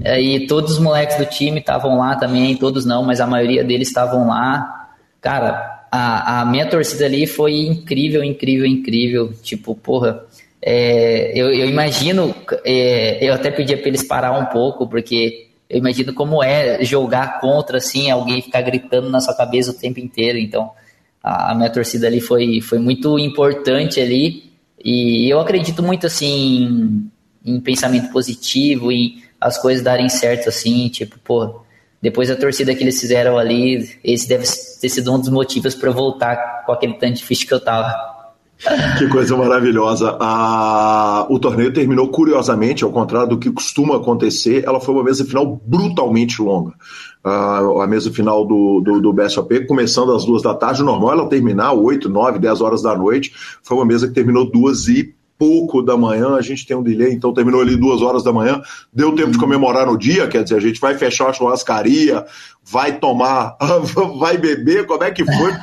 [0.03, 3.89] aí todos os moleques do time estavam lá também, todos não, mas a maioria deles
[3.89, 4.89] estavam lá.
[5.21, 9.33] Cara, a, a minha torcida ali foi incrível, incrível, incrível.
[9.43, 10.23] Tipo, porra,
[10.61, 12.35] é, eu, eu, imagino,
[12.65, 17.39] é, eu até pedia para eles parar um pouco, porque eu imagino como é jogar
[17.39, 20.37] contra, assim, alguém ficar gritando na sua cabeça o tempo inteiro.
[20.37, 20.71] Então,
[21.23, 24.51] a, minha torcida ali foi, foi muito importante ali.
[24.83, 27.11] E eu acredito muito assim
[27.45, 31.61] em, em pensamento positivo, em as coisas darem certo assim, tipo, pô,
[32.01, 34.45] depois da torcida que eles fizeram ali, esse deve
[34.81, 38.16] ter sido um dos motivos para voltar com aquele tanto de que eu tava.
[38.97, 40.17] Que coisa maravilhosa.
[40.19, 41.27] A...
[41.29, 45.61] O torneio terminou curiosamente, ao contrário do que costuma acontecer, ela foi uma mesa final
[45.65, 46.73] brutalmente longa.
[47.23, 51.29] Uh, a mesa final do, do, do BSOP, começando às duas da tarde, normal ela
[51.29, 53.33] terminar 8, 9, 10 horas da noite.
[53.61, 57.13] Foi uma mesa que terminou duas e pouco da manhã, a gente tem um delay,
[57.13, 58.59] então terminou ali duas horas da manhã,
[58.91, 62.25] deu tempo de comemorar no dia, quer dizer, a gente vai fechar a churrascaria,
[62.63, 63.55] vai tomar,
[64.19, 65.53] vai beber, como é que foi?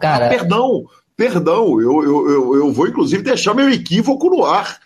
[0.00, 0.84] Cara, ah, perdão,
[1.22, 4.78] Perdão, eu, eu, eu, eu vou inclusive deixar meu equívoco no ar.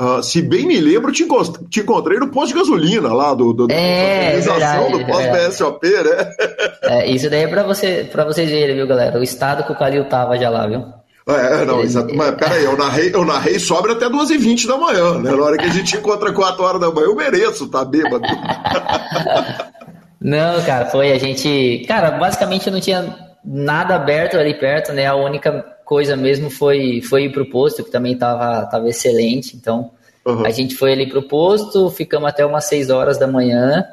[0.00, 1.26] Uh, se bem me lembro, te,
[1.68, 6.34] te encontrei no posto de gasolina lá do, do, é, organização do pós-BSOP, né?
[6.82, 9.20] É, isso daí é pra, você, pra vocês verem, viu, galera?
[9.20, 10.82] O estado que o Calil tava já lá, viu?
[11.28, 12.14] É, não, exato.
[12.14, 15.30] Mas peraí, eu narrei, eu narrei sobre até 2h20 da manhã, né?
[15.30, 18.24] Na hora que a gente encontra 4 horas da manhã, eu mereço, tá bêbado.
[20.18, 21.84] Não, cara, foi a gente.
[21.86, 25.06] Cara, basicamente não tinha nada aberto ali perto, né?
[25.06, 29.56] A única coisa mesmo foi, foi ir pro posto, que também tava, tava excelente.
[29.56, 29.92] Então,
[30.24, 30.44] uhum.
[30.44, 33.84] a gente foi ali pro posto, ficamos até umas 6 horas da manhã.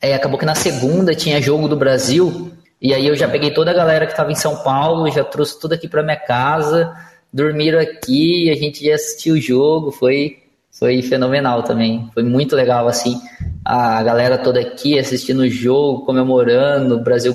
[0.00, 2.52] Aí acabou que na segunda tinha jogo do Brasil.
[2.80, 5.60] E aí eu já peguei toda a galera que tava em São Paulo, já trouxe
[5.60, 6.94] tudo aqui pra minha casa.
[7.32, 10.38] dormiram aqui, a gente ia assistir o jogo, foi,
[10.70, 12.08] foi fenomenal também.
[12.14, 13.20] Foi muito legal, assim,
[13.64, 17.34] a galera toda aqui assistindo o jogo, comemorando, o Brasil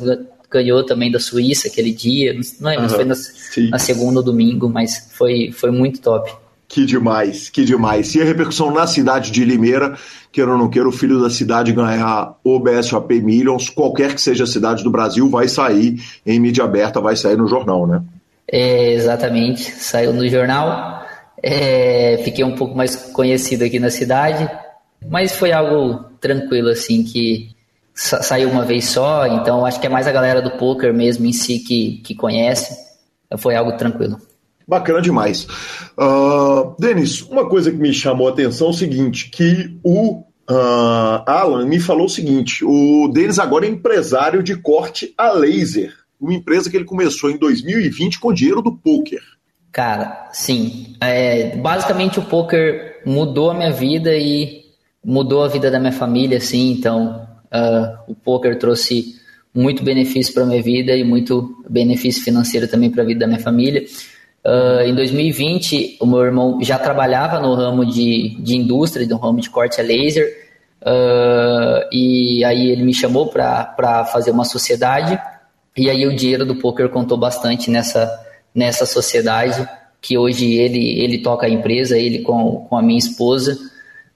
[0.50, 3.16] ganhou também da Suíça aquele dia, não lembro uhum, foi na,
[3.72, 6.32] na segunda ou domingo, mas foi, foi muito top.
[6.68, 8.16] Que demais, que demais.
[8.16, 9.98] E a repercussão na cidade de Limeira,
[10.32, 14.44] queira ou não queira, o filho da cidade ganhar o BSOP Millions, qualquer que seja
[14.44, 18.02] a cidade do Brasil, vai sair em mídia aberta, vai sair no jornal, né?
[18.52, 21.06] É, exatamente, saiu no jornal.
[21.42, 24.50] É, fiquei um pouco mais conhecido aqui na cidade,
[25.08, 27.55] mas foi algo tranquilo, assim, que
[27.96, 31.34] saiu uma vez só, então acho que é mais a galera do poker mesmo em
[31.34, 32.76] si que, que conhece.
[33.38, 34.18] Foi algo tranquilo.
[34.68, 35.48] Bacana demais.
[35.98, 41.24] Uh, Denis, uma coisa que me chamou a atenção é o seguinte, que o uh,
[41.26, 46.34] Alan me falou o seguinte, o Denis agora é empresário de corte a laser, uma
[46.34, 49.22] empresa que ele começou em 2020 com dinheiro do poker.
[49.72, 50.96] Cara, sim.
[51.02, 54.64] É, basicamente o poker mudou a minha vida e
[55.04, 59.16] mudou a vida da minha família, assim, então uh, o poker trouxe
[59.54, 63.40] muito benefício para minha vida e muito benefício financeiro também para a vida da minha
[63.40, 63.86] família.
[64.46, 69.40] Uh, em 2020, o meu irmão já trabalhava no ramo de, de indústria, no ramo
[69.40, 70.28] de corte a laser,
[70.82, 75.18] uh, e aí ele me chamou para fazer uma sociedade,
[75.76, 78.12] e aí o dinheiro do poker contou bastante nessa,
[78.54, 79.68] nessa sociedade,
[80.00, 83.58] que hoje ele, ele toca a empresa, ele com, com a minha esposa.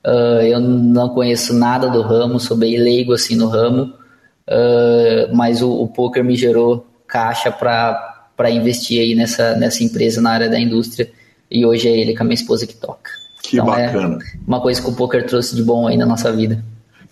[0.05, 3.93] Uh, eu não conheço nada do ramo, sou bem leigo assim no ramo,
[5.33, 10.31] mas o, o poker me gerou caixa para para investir aí nessa, nessa empresa na
[10.31, 11.11] área da indústria
[11.51, 13.11] e hoje é ele com a minha esposa que toca.
[13.43, 14.17] Que então, é bacana.
[14.17, 16.63] É uma coisa que o poker trouxe de bom aí na nossa vida.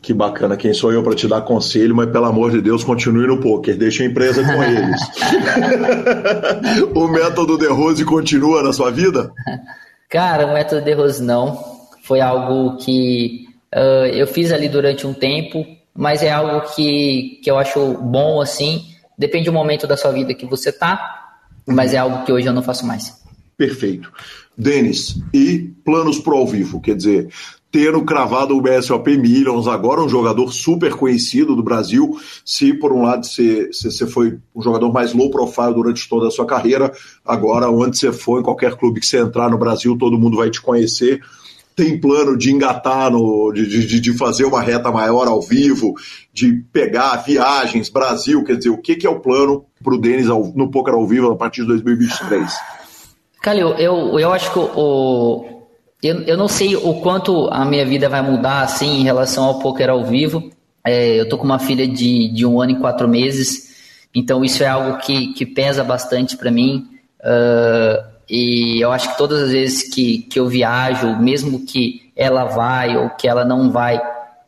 [0.02, 3.28] Que bacana, quem sou eu para te dar conselho, mas pelo amor de Deus, continue
[3.28, 5.02] no poker, deixe a empresa com eles.
[6.96, 9.30] o método de Rose continua na sua vida?
[10.08, 11.77] Cara, o método de Rose não.
[12.08, 13.45] Foi algo que
[13.76, 18.41] uh, eu fiz ali durante um tempo, mas é algo que, que eu acho bom
[18.41, 22.45] assim Depende do momento da sua vida que você tá, mas é algo que hoje
[22.45, 23.20] eu não faço mais.
[23.58, 24.12] Perfeito.
[24.55, 26.80] Denis, e planos pro ao vivo?
[26.80, 27.30] Quer dizer,
[27.72, 32.20] tendo cravado o BSOP Millions, agora um jogador super conhecido do Brasil.
[32.45, 36.32] Se por um lado você, você foi um jogador mais low profile durante toda a
[36.32, 36.91] sua carreira,
[37.26, 40.51] agora onde você for, em qualquer clube que você entrar no Brasil, todo mundo vai
[40.51, 41.22] te conhecer
[41.78, 45.94] tem plano de engatar, no, de, de, de, fazer uma reta maior ao vivo,
[46.34, 50.26] de pegar viagens, Brasil, quer dizer, o que, que é o plano para o Denis
[50.26, 52.52] no Poker ao vivo a partir de 2023?
[53.44, 55.46] Calil, eu, eu acho que o,
[56.02, 59.60] eu, eu não sei o quanto a minha vida vai mudar assim em relação ao
[59.60, 60.50] poker ao vivo.
[60.84, 64.64] É, eu tô com uma filha de, de um ano e quatro meses, então isso
[64.64, 66.88] é algo que, que pesa bastante para mim.
[67.20, 72.46] Uh, e eu acho que todas as vezes que, que eu viajo, mesmo que ela
[72.46, 74.02] vai ou que ela não vai,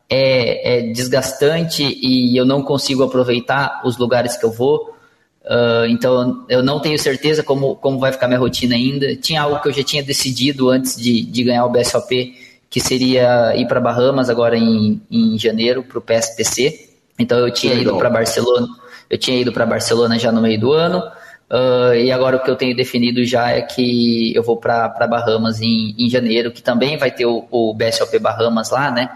[0.08, 4.94] é, é desgastante e eu não consigo aproveitar os lugares que eu vou.
[5.42, 9.16] Uh, então eu não tenho certeza como, como vai ficar minha rotina ainda.
[9.16, 12.34] Tinha algo que eu já tinha decidido antes de, de ganhar o BSOP,
[12.68, 16.90] que seria ir para Bahamas agora em, em janeiro para o PSPC.
[17.18, 18.68] Então eu tinha ido para Barcelona,
[19.08, 21.02] eu tinha ido para Barcelona já no meio do ano.
[21.50, 25.60] Uh, e agora o que eu tenho definido já é que eu vou para Bahamas
[25.60, 29.10] em, em janeiro, que também vai ter o, o BSOP Bahamas lá, né?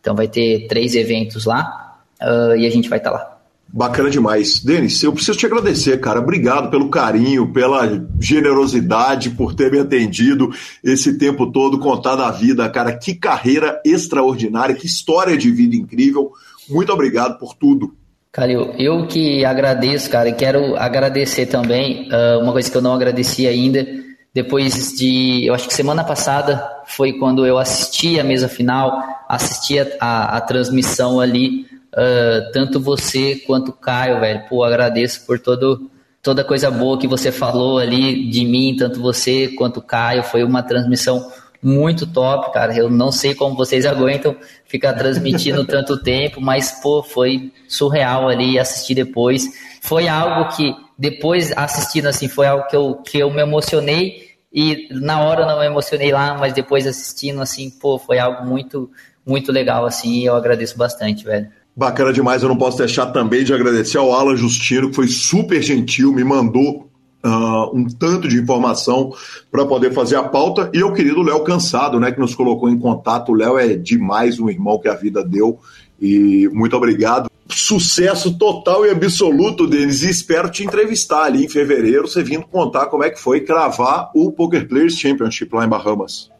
[0.00, 3.36] Então vai ter três eventos lá uh, e a gente vai estar tá lá.
[3.72, 4.60] Bacana demais.
[4.60, 6.18] Denis, eu preciso te agradecer, cara.
[6.18, 10.50] Obrigado pelo carinho, pela generosidade, por ter me atendido
[10.82, 12.96] esse tempo todo, contar da vida, cara.
[12.96, 16.32] Que carreira extraordinária, que história de vida incrível.
[16.68, 17.94] Muito obrigado por tudo.
[18.32, 22.94] Calil, eu que agradeço, cara, e quero agradecer também uh, uma coisa que eu não
[22.94, 23.84] agradeci ainda.
[24.32, 29.80] Depois de, eu acho que semana passada foi quando eu assisti a mesa final, assisti
[29.80, 34.44] a, a, a transmissão ali, uh, tanto você quanto o Caio, velho.
[34.48, 35.90] Pô, agradeço por todo,
[36.22, 40.22] toda coisa boa que você falou ali de mim, tanto você quanto o Caio.
[40.22, 42.76] Foi uma transmissão muito top, cara.
[42.76, 44.36] Eu não sei como vocês aguentam
[44.66, 49.44] ficar transmitindo tanto tempo, mas, pô, foi surreal ali assistir depois.
[49.82, 54.88] Foi algo que, depois assistindo assim, foi algo que eu, que eu me emocionei e
[54.90, 58.90] na hora eu não me emocionei lá, mas depois assistindo, assim, pô, foi algo muito,
[59.24, 61.48] muito legal, assim, e eu agradeço bastante, velho.
[61.76, 65.62] Bacana demais, eu não posso deixar também de agradecer ao Alan Justino, que foi super
[65.62, 66.89] gentil, me mandou
[67.22, 69.12] Uh, um tanto de informação
[69.50, 70.70] para poder fazer a pauta.
[70.72, 73.32] E o querido Léo Cansado, né, que nos colocou em contato.
[73.32, 75.58] O Léo é demais um irmão que a vida deu.
[76.00, 77.30] E muito obrigado.
[77.48, 80.02] sucesso total e absoluto, Denis.
[80.02, 84.10] E espero te entrevistar ali em fevereiro, você vindo contar como é que foi cravar
[84.14, 86.30] o Poker Players Championship lá em Bahamas.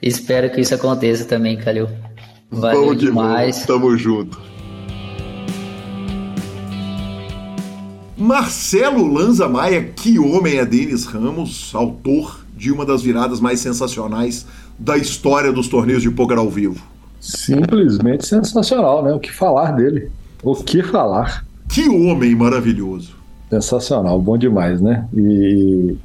[0.00, 1.88] Espero que isso aconteça também, Calil.
[2.50, 3.66] Valeu Vamos demais.
[3.66, 3.66] Vamos.
[3.66, 4.53] Tamo junto.
[8.16, 14.46] Marcelo Lanza Maia, que homem é Denis Ramos, autor de uma das viradas mais sensacionais
[14.78, 16.80] da história dos torneios de poker ao vivo.
[17.20, 19.12] Simplesmente sensacional, né?
[19.12, 20.12] O que falar dele?
[20.44, 21.44] O que falar?
[21.68, 23.16] Que homem maravilhoso.
[23.50, 25.08] Sensacional, bom demais, né?
[25.12, 25.96] E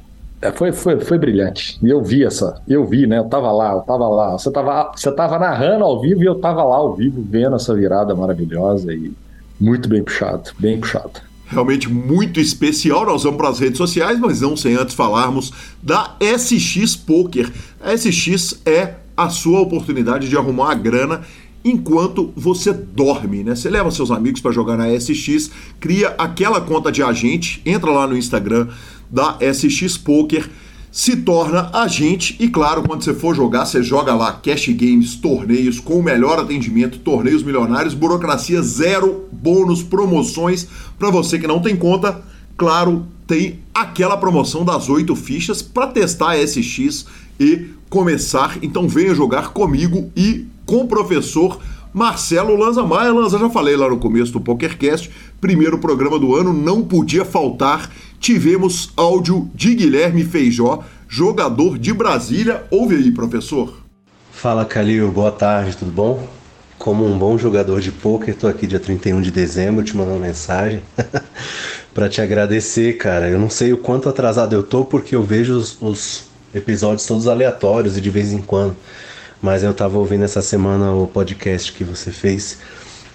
[0.42, 1.78] é, foi, foi, foi brilhante.
[1.80, 3.18] E eu vi essa, eu vi, né?
[3.18, 4.32] Eu tava lá, eu tava lá.
[4.32, 7.72] Você tava, você tava narrando ao vivo e eu tava lá ao vivo vendo essa
[7.72, 9.12] virada maravilhosa e
[9.60, 13.04] muito bem puxado, bem puxado realmente muito especial.
[13.04, 17.52] Nós vamos para as redes sociais, mas não sem antes falarmos da SX Poker.
[17.80, 21.22] A SX é a sua oportunidade de arrumar a grana
[21.62, 23.54] enquanto você dorme, né?
[23.54, 28.06] Você leva seus amigos para jogar na SX, cria aquela conta de agente, entra lá
[28.06, 28.68] no Instagram
[29.10, 30.48] da SX Poker
[30.90, 35.78] se torna agente e claro, quando você for jogar, você joga lá cash games, torneios
[35.78, 40.66] com o melhor atendimento, torneios milionários, burocracia zero, bônus, promoções
[40.98, 42.20] para você que não tem conta.
[42.56, 47.06] Claro, tem aquela promoção das oito fichas para testar SX
[47.38, 48.58] e começar.
[48.60, 51.58] Então venha jogar comigo e com o professor
[51.94, 53.12] Marcelo Lanza Maia.
[53.12, 55.10] Lanza, já falei lá no começo do PokerCast,
[55.40, 57.90] primeiro programa do ano, não podia faltar
[58.20, 62.62] tivemos áudio de Guilherme Feijó, jogador de Brasília.
[62.70, 63.80] Ouve aí, professor.
[64.30, 65.10] Fala, Calil.
[65.10, 66.28] Boa tarde, tudo bom?
[66.78, 70.82] Como um bom jogador de pôquer, tô aqui dia 31 de dezembro te mandando mensagem
[71.92, 73.28] para te agradecer, cara.
[73.28, 77.26] Eu não sei o quanto atrasado eu tô porque eu vejo os, os episódios todos
[77.26, 78.76] aleatórios e de vez em quando.
[79.42, 82.58] Mas eu tava ouvindo essa semana o podcast que você fez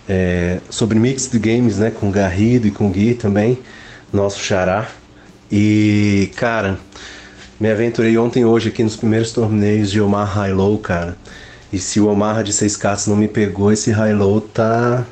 [0.09, 1.91] é, sobre Mixed Games, né?
[1.91, 3.59] Com Garrido e com Gui também
[4.15, 4.87] nosso xará.
[5.51, 6.79] E, cara,
[7.59, 11.15] me aventurei ontem e hoje aqui nos primeiros torneios de Omar High Low, cara.
[11.71, 15.05] E se o Omar de seis cartas não me pegou, esse High Low tá,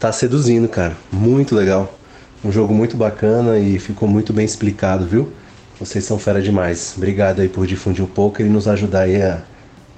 [0.00, 0.96] tá seduzindo, cara.
[1.12, 1.98] Muito legal.
[2.44, 5.32] Um jogo muito bacana e ficou muito bem explicado, viu?
[5.78, 6.94] Vocês são fera demais.
[6.96, 9.42] Obrigado aí por difundir um pouco e nos ajudar aí a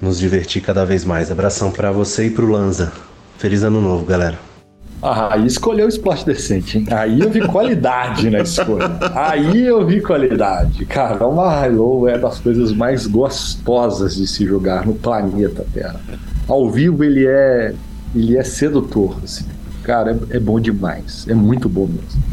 [0.01, 1.31] nos divertir cada vez mais.
[1.31, 2.91] Abração para você e pro Lanza.
[3.37, 4.46] Feliz ano novo, galera.
[5.01, 6.87] Ah, aí escolheu o esporte decente, hein?
[6.89, 8.97] Aí eu vi qualidade na escolha.
[9.13, 10.85] Aí eu vi qualidade.
[10.85, 16.01] Cara, o High Low é das coisas mais gostosas de se jogar no planeta Terra.
[16.47, 17.75] Ao vivo ele é
[18.15, 19.45] ele é sedutor, assim.
[19.83, 21.25] Cara, é, é bom demais.
[21.27, 22.23] É muito bom mesmo.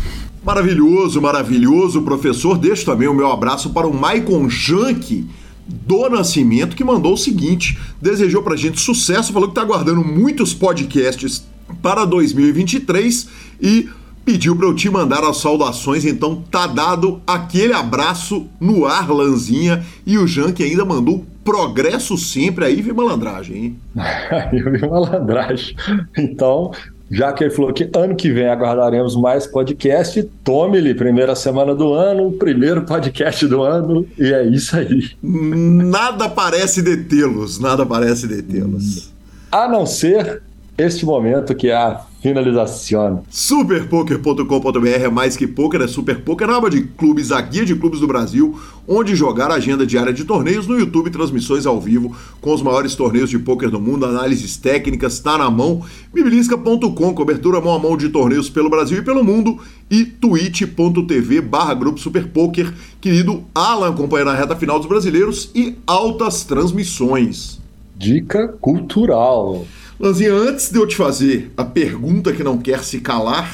[0.42, 2.56] Maravilhoso, maravilhoso, professor.
[2.56, 5.26] Deixo também o meu abraço para o Maicon Junk
[5.66, 10.54] do Nascimento, que mandou o seguinte: desejou pra gente sucesso, falou que tá aguardando muitos
[10.54, 11.46] podcasts
[11.82, 13.28] para 2023
[13.60, 13.88] e
[14.24, 19.84] pediu para eu te mandar as saudações, então tá dado aquele abraço no ar, Lanzinha,
[20.06, 23.78] e o Jean que ainda mandou progresso sempre, aí vi malandragem, hein?
[24.30, 25.76] Aí vi malandragem.
[26.16, 26.72] Então,
[27.10, 31.92] já que ele falou que ano que vem aguardaremos mais podcast, tome-lhe primeira semana do
[31.92, 35.10] ano, primeiro podcast do ano, e é isso aí.
[35.22, 39.12] Nada parece detê-los, nada parece detê-los.
[39.52, 40.42] A não ser
[40.76, 43.22] este momento que é a finalização.
[43.30, 47.76] Superpoker.com.br é mais que poker, é super poker, na aba de clubes, a guia de
[47.76, 48.58] clubes do Brasil,
[48.88, 52.94] onde jogar a agenda diária de torneios no YouTube, transmissões ao vivo com os maiores
[52.94, 55.82] torneios de poker do mundo, análises técnicas, tá na mão.
[56.12, 59.58] Bibilisca.com, cobertura mão a mão de torneios pelo Brasil e pelo mundo.
[59.90, 65.76] E twitch.tv barra grupo super poker, querido Alan acompanhando a reta final dos brasileiros e
[65.86, 67.60] altas transmissões.
[67.94, 69.66] Dica cultural.
[69.98, 73.52] Lanzinha, antes de eu te fazer a pergunta que não quer se calar,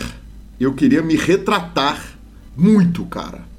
[0.59, 2.19] eu queria me retratar
[2.57, 3.51] muito, cara.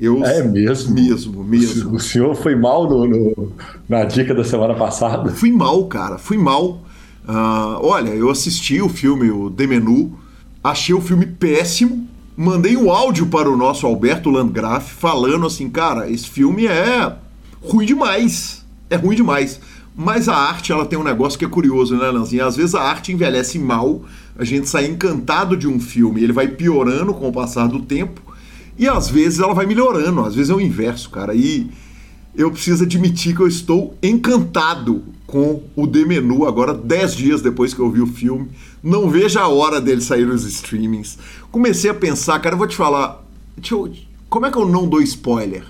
[0.00, 0.94] Eu, é mesmo?
[0.94, 1.94] Mesmo, mesmo.
[1.94, 3.52] O senhor foi mal no, no
[3.88, 5.30] na dica da semana passada?
[5.30, 6.80] Fui mal, cara, fui mal.
[7.28, 10.18] Uh, olha, eu assisti o filme, o The Menu,
[10.64, 16.10] achei o filme péssimo, mandei um áudio para o nosso Alberto Landgraf falando assim, cara,
[16.10, 17.14] esse filme é
[17.60, 18.64] ruim demais.
[18.88, 19.60] É ruim demais.
[20.02, 22.46] Mas a arte, ela tem um negócio que é curioso, né, Lanzinha?
[22.46, 24.00] Às vezes a arte envelhece mal,
[24.34, 28.22] a gente sai encantado de um filme, ele vai piorando com o passar do tempo,
[28.78, 31.34] e às vezes ela vai melhorando, às vezes é o inverso, cara.
[31.34, 31.70] E
[32.34, 37.74] eu preciso admitir que eu estou encantado com o The Menu, agora 10 dias depois
[37.74, 38.48] que eu vi o filme.
[38.82, 41.18] Não vejo a hora dele sair nos streamings.
[41.52, 43.22] Comecei a pensar, cara, eu vou te falar.
[43.70, 43.92] Eu,
[44.30, 45.62] como é que eu não dou spoiler?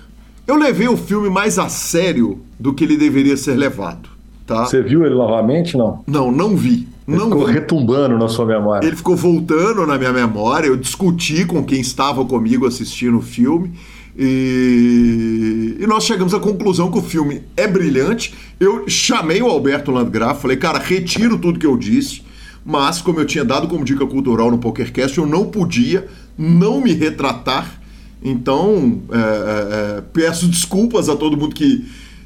[0.47, 4.10] Eu levei o filme mais a sério do que ele deveria ser levado.
[4.51, 4.65] Tá?
[4.65, 6.03] Você viu ele novamente, não?
[6.05, 6.85] Não, não vi.
[7.07, 8.85] Não ficou retumbando na sua memória.
[8.85, 10.67] Ele ficou voltando na minha memória.
[10.67, 13.71] Eu discuti com quem estava comigo assistindo o filme.
[14.17, 18.33] E, e, nós chegamos à conclusão que o filme é brilhante.
[18.59, 22.21] Eu chamei o Alberto Landgraf, falei, cara, retiro tudo que eu disse,
[22.65, 26.91] mas como eu tinha dado como dica cultural no PokerCast, eu não podia não me
[26.91, 27.79] retratar.
[28.21, 31.85] Então, é, é, é peço desculpas a todo mundo que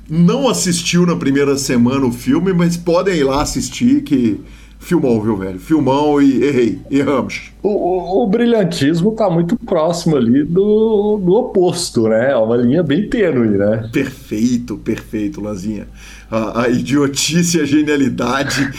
[0.10, 4.40] não assistiu na primeira semana o filme, mas podem ir lá assistir que
[4.86, 5.60] Filmão, viu, velho?
[5.60, 7.50] Filmão e errei, erramos.
[7.64, 12.34] O, o, o, brilhantismo tá muito próximo ali do, do oposto, né?
[12.34, 13.90] É uma linha bem tênue, né?
[13.92, 15.88] Perfeito, perfeito, Lanzinha.
[16.30, 18.72] A, a idiotice e a genialidade.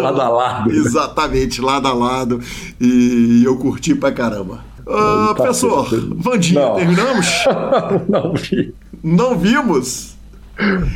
[0.00, 0.70] lado a lado.
[0.70, 2.40] Exatamente, lado a lado.
[2.80, 4.64] E eu curti pra caramba.
[4.86, 7.26] Ah, tá professor, Vandinha, terminamos?
[8.08, 8.72] não vi.
[9.02, 10.16] Não vimos?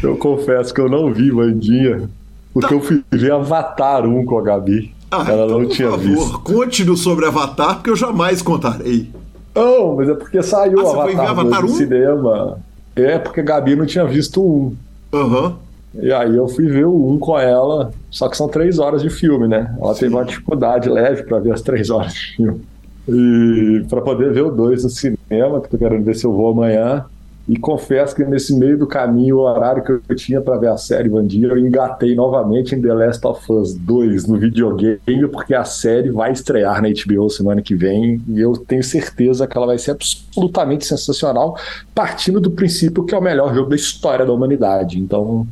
[0.03, 2.09] Eu confesso que eu não vi Vandinha.
[2.53, 4.95] Porque eu fui ver Avatar 1 com a Gabi.
[5.11, 6.39] Ah, ela então, não tinha por favor, visto.
[6.41, 9.11] Conte-nos sobre Avatar, porque eu jamais contarei.
[9.55, 11.67] Não, mas é porque saiu ah, Avatar, Avatar 1?
[11.67, 12.59] no cinema.
[12.95, 14.75] É, porque a Gabi não tinha visto um.
[15.13, 15.45] Aham.
[15.45, 15.67] Uhum.
[15.99, 19.09] E aí eu fui ver o um com ela, só que são três horas de
[19.09, 19.75] filme, né?
[19.81, 20.01] Ela Sim.
[20.01, 22.61] teve uma dificuldade leve para ver as três horas de filme.
[23.09, 26.51] E para poder ver o dois no cinema, que tô querendo ver se eu vou
[26.51, 27.07] amanhã,
[27.49, 30.77] e confesso que nesse meio do caminho, o horário que eu tinha para ver a
[30.77, 35.63] série Vandia, eu engatei novamente em The Last of Us 2 no videogame, porque a
[35.63, 39.79] série vai estrear na HBO semana que vem e eu tenho certeza que ela vai
[39.79, 41.57] ser absolutamente sensacional,
[41.95, 44.99] partindo do princípio que é o melhor jogo da história da humanidade.
[44.99, 45.47] Então,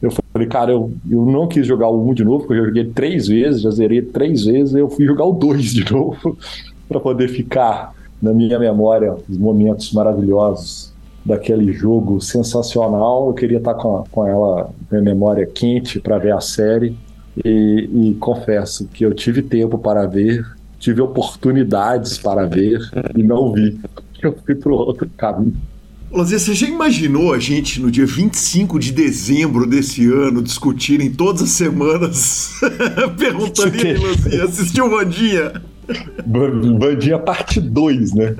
[0.00, 2.84] eu falei, cara, eu, eu não quis jogar o 1 de novo, porque eu joguei
[2.84, 6.38] três vezes, já zerei três vezes, eu fui jogar o 2 de novo,
[6.88, 7.92] para poder ficar
[8.22, 10.89] na minha memória os momentos maravilhosos
[11.30, 13.28] daquele jogo sensacional.
[13.28, 16.96] Eu queria estar com, a, com ela, minha memória quente para ver a série.
[17.44, 20.44] E, e, confesso que eu tive tempo para ver,
[20.78, 22.80] tive oportunidades para ver
[23.16, 23.80] e não vi.
[24.22, 25.56] Eu fui para outro caminho.
[26.12, 31.40] Luzia, você já imaginou a gente no dia 25 de dezembro desse ano discutirem todas
[31.40, 32.50] as semanas
[33.16, 35.62] perguntando aí, Luzia, assistiu Vandinha?
[36.26, 38.34] Bandinha parte 2, né?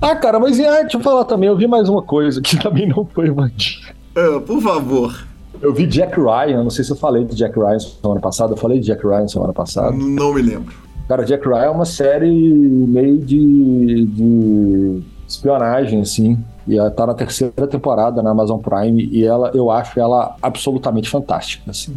[0.00, 2.88] Ah, cara, mas ah, deixa eu falar também, eu vi mais uma coisa que também
[2.88, 3.94] não foi Bandinha.
[4.16, 5.26] Uh, por favor.
[5.60, 8.56] Eu vi Jack Ryan, não sei se eu falei de Jack Ryan semana passada, eu
[8.56, 9.96] falei de Jack Ryan semana passada.
[9.96, 10.74] Não me lembro.
[11.08, 16.38] Cara, Jack Ryan é uma série meio de, de espionagem, assim.
[16.66, 21.10] E ela tá na terceira temporada na Amazon Prime e ela, eu acho ela absolutamente
[21.10, 21.94] fantástica, assim.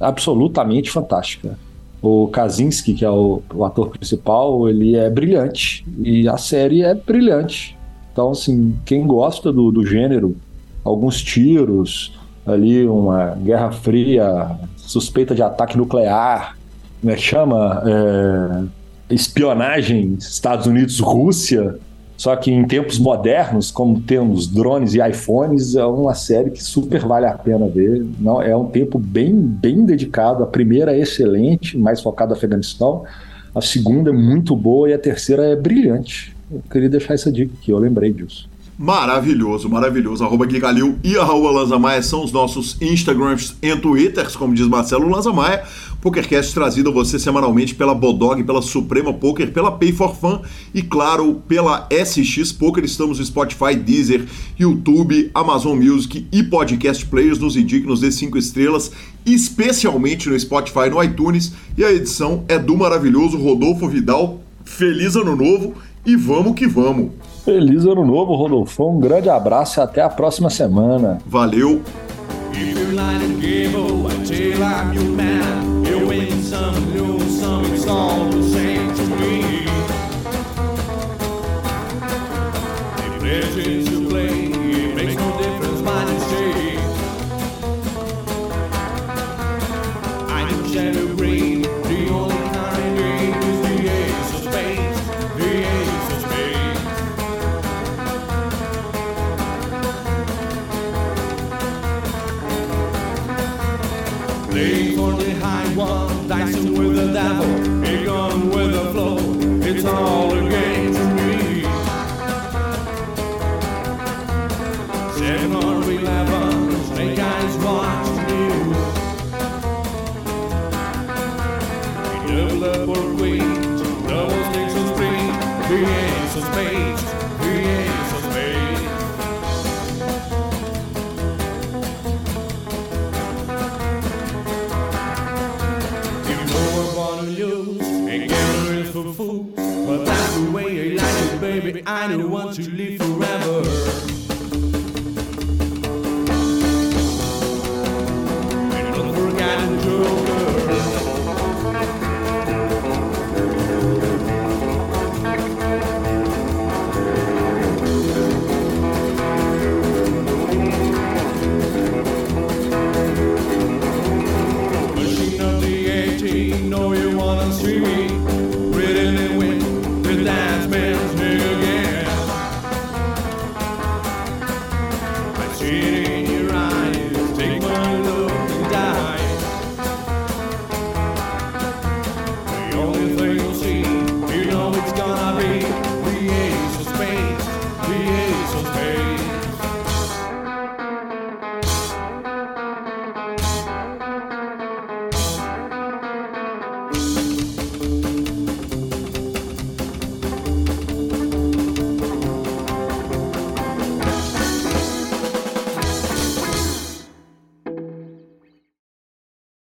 [0.00, 1.56] Absolutamente fantástica.
[2.02, 5.84] O Kaczynski, que é o, o, ator principal, ele é brilhante.
[5.98, 7.76] E a série é brilhante.
[8.12, 10.34] Então, assim, quem gosta do, do gênero,
[10.82, 16.56] alguns tiros, ali uma guerra fria, suspeita de ataque nuclear,
[17.00, 17.82] como é chama?
[17.86, 21.78] É, espionagem Estados Unidos-Rússia
[22.20, 27.00] só que em tempos modernos, como temos drones e iPhones, é uma série que super
[27.06, 28.06] vale a pena ver.
[28.18, 30.42] Não, é um tempo bem, bem dedicado.
[30.42, 33.04] A primeira é excelente, mais focada no Afeganistão.
[33.54, 36.36] A segunda é muito boa e a terceira é brilhante.
[36.52, 38.46] Eu queria deixar essa dica aqui, eu lembrei disso.
[38.80, 40.22] Maravilhoso, maravilhoso.
[40.22, 45.08] Arroba Gui Calil e arroba Lanzamaia são os nossos Instagrams e Twitters, como diz Marcelo
[45.08, 45.62] Lanzamaia.
[46.00, 50.40] PokerCast trazido a você semanalmente pela Bodog, pela Suprema Poker, pela Pay for Fun
[50.74, 52.84] e, claro, pela SX Poker.
[52.84, 54.24] Estamos no Spotify, Deezer,
[54.58, 57.38] YouTube, Amazon Music e Podcast Players.
[57.38, 58.90] Nos indique, nos dê cinco estrelas,
[59.26, 61.52] especialmente no Spotify e no iTunes.
[61.76, 64.40] E a edição é do maravilhoso Rodolfo Vidal.
[64.64, 65.74] Feliz Ano Novo
[66.04, 67.10] e vamos que vamos!
[67.44, 68.88] Feliz ano novo, Rodolfo.
[68.88, 71.18] Um grande abraço e até a próxima semana.
[71.26, 71.82] Valeu!
[76.38, 78.69] some new, some it's all the same.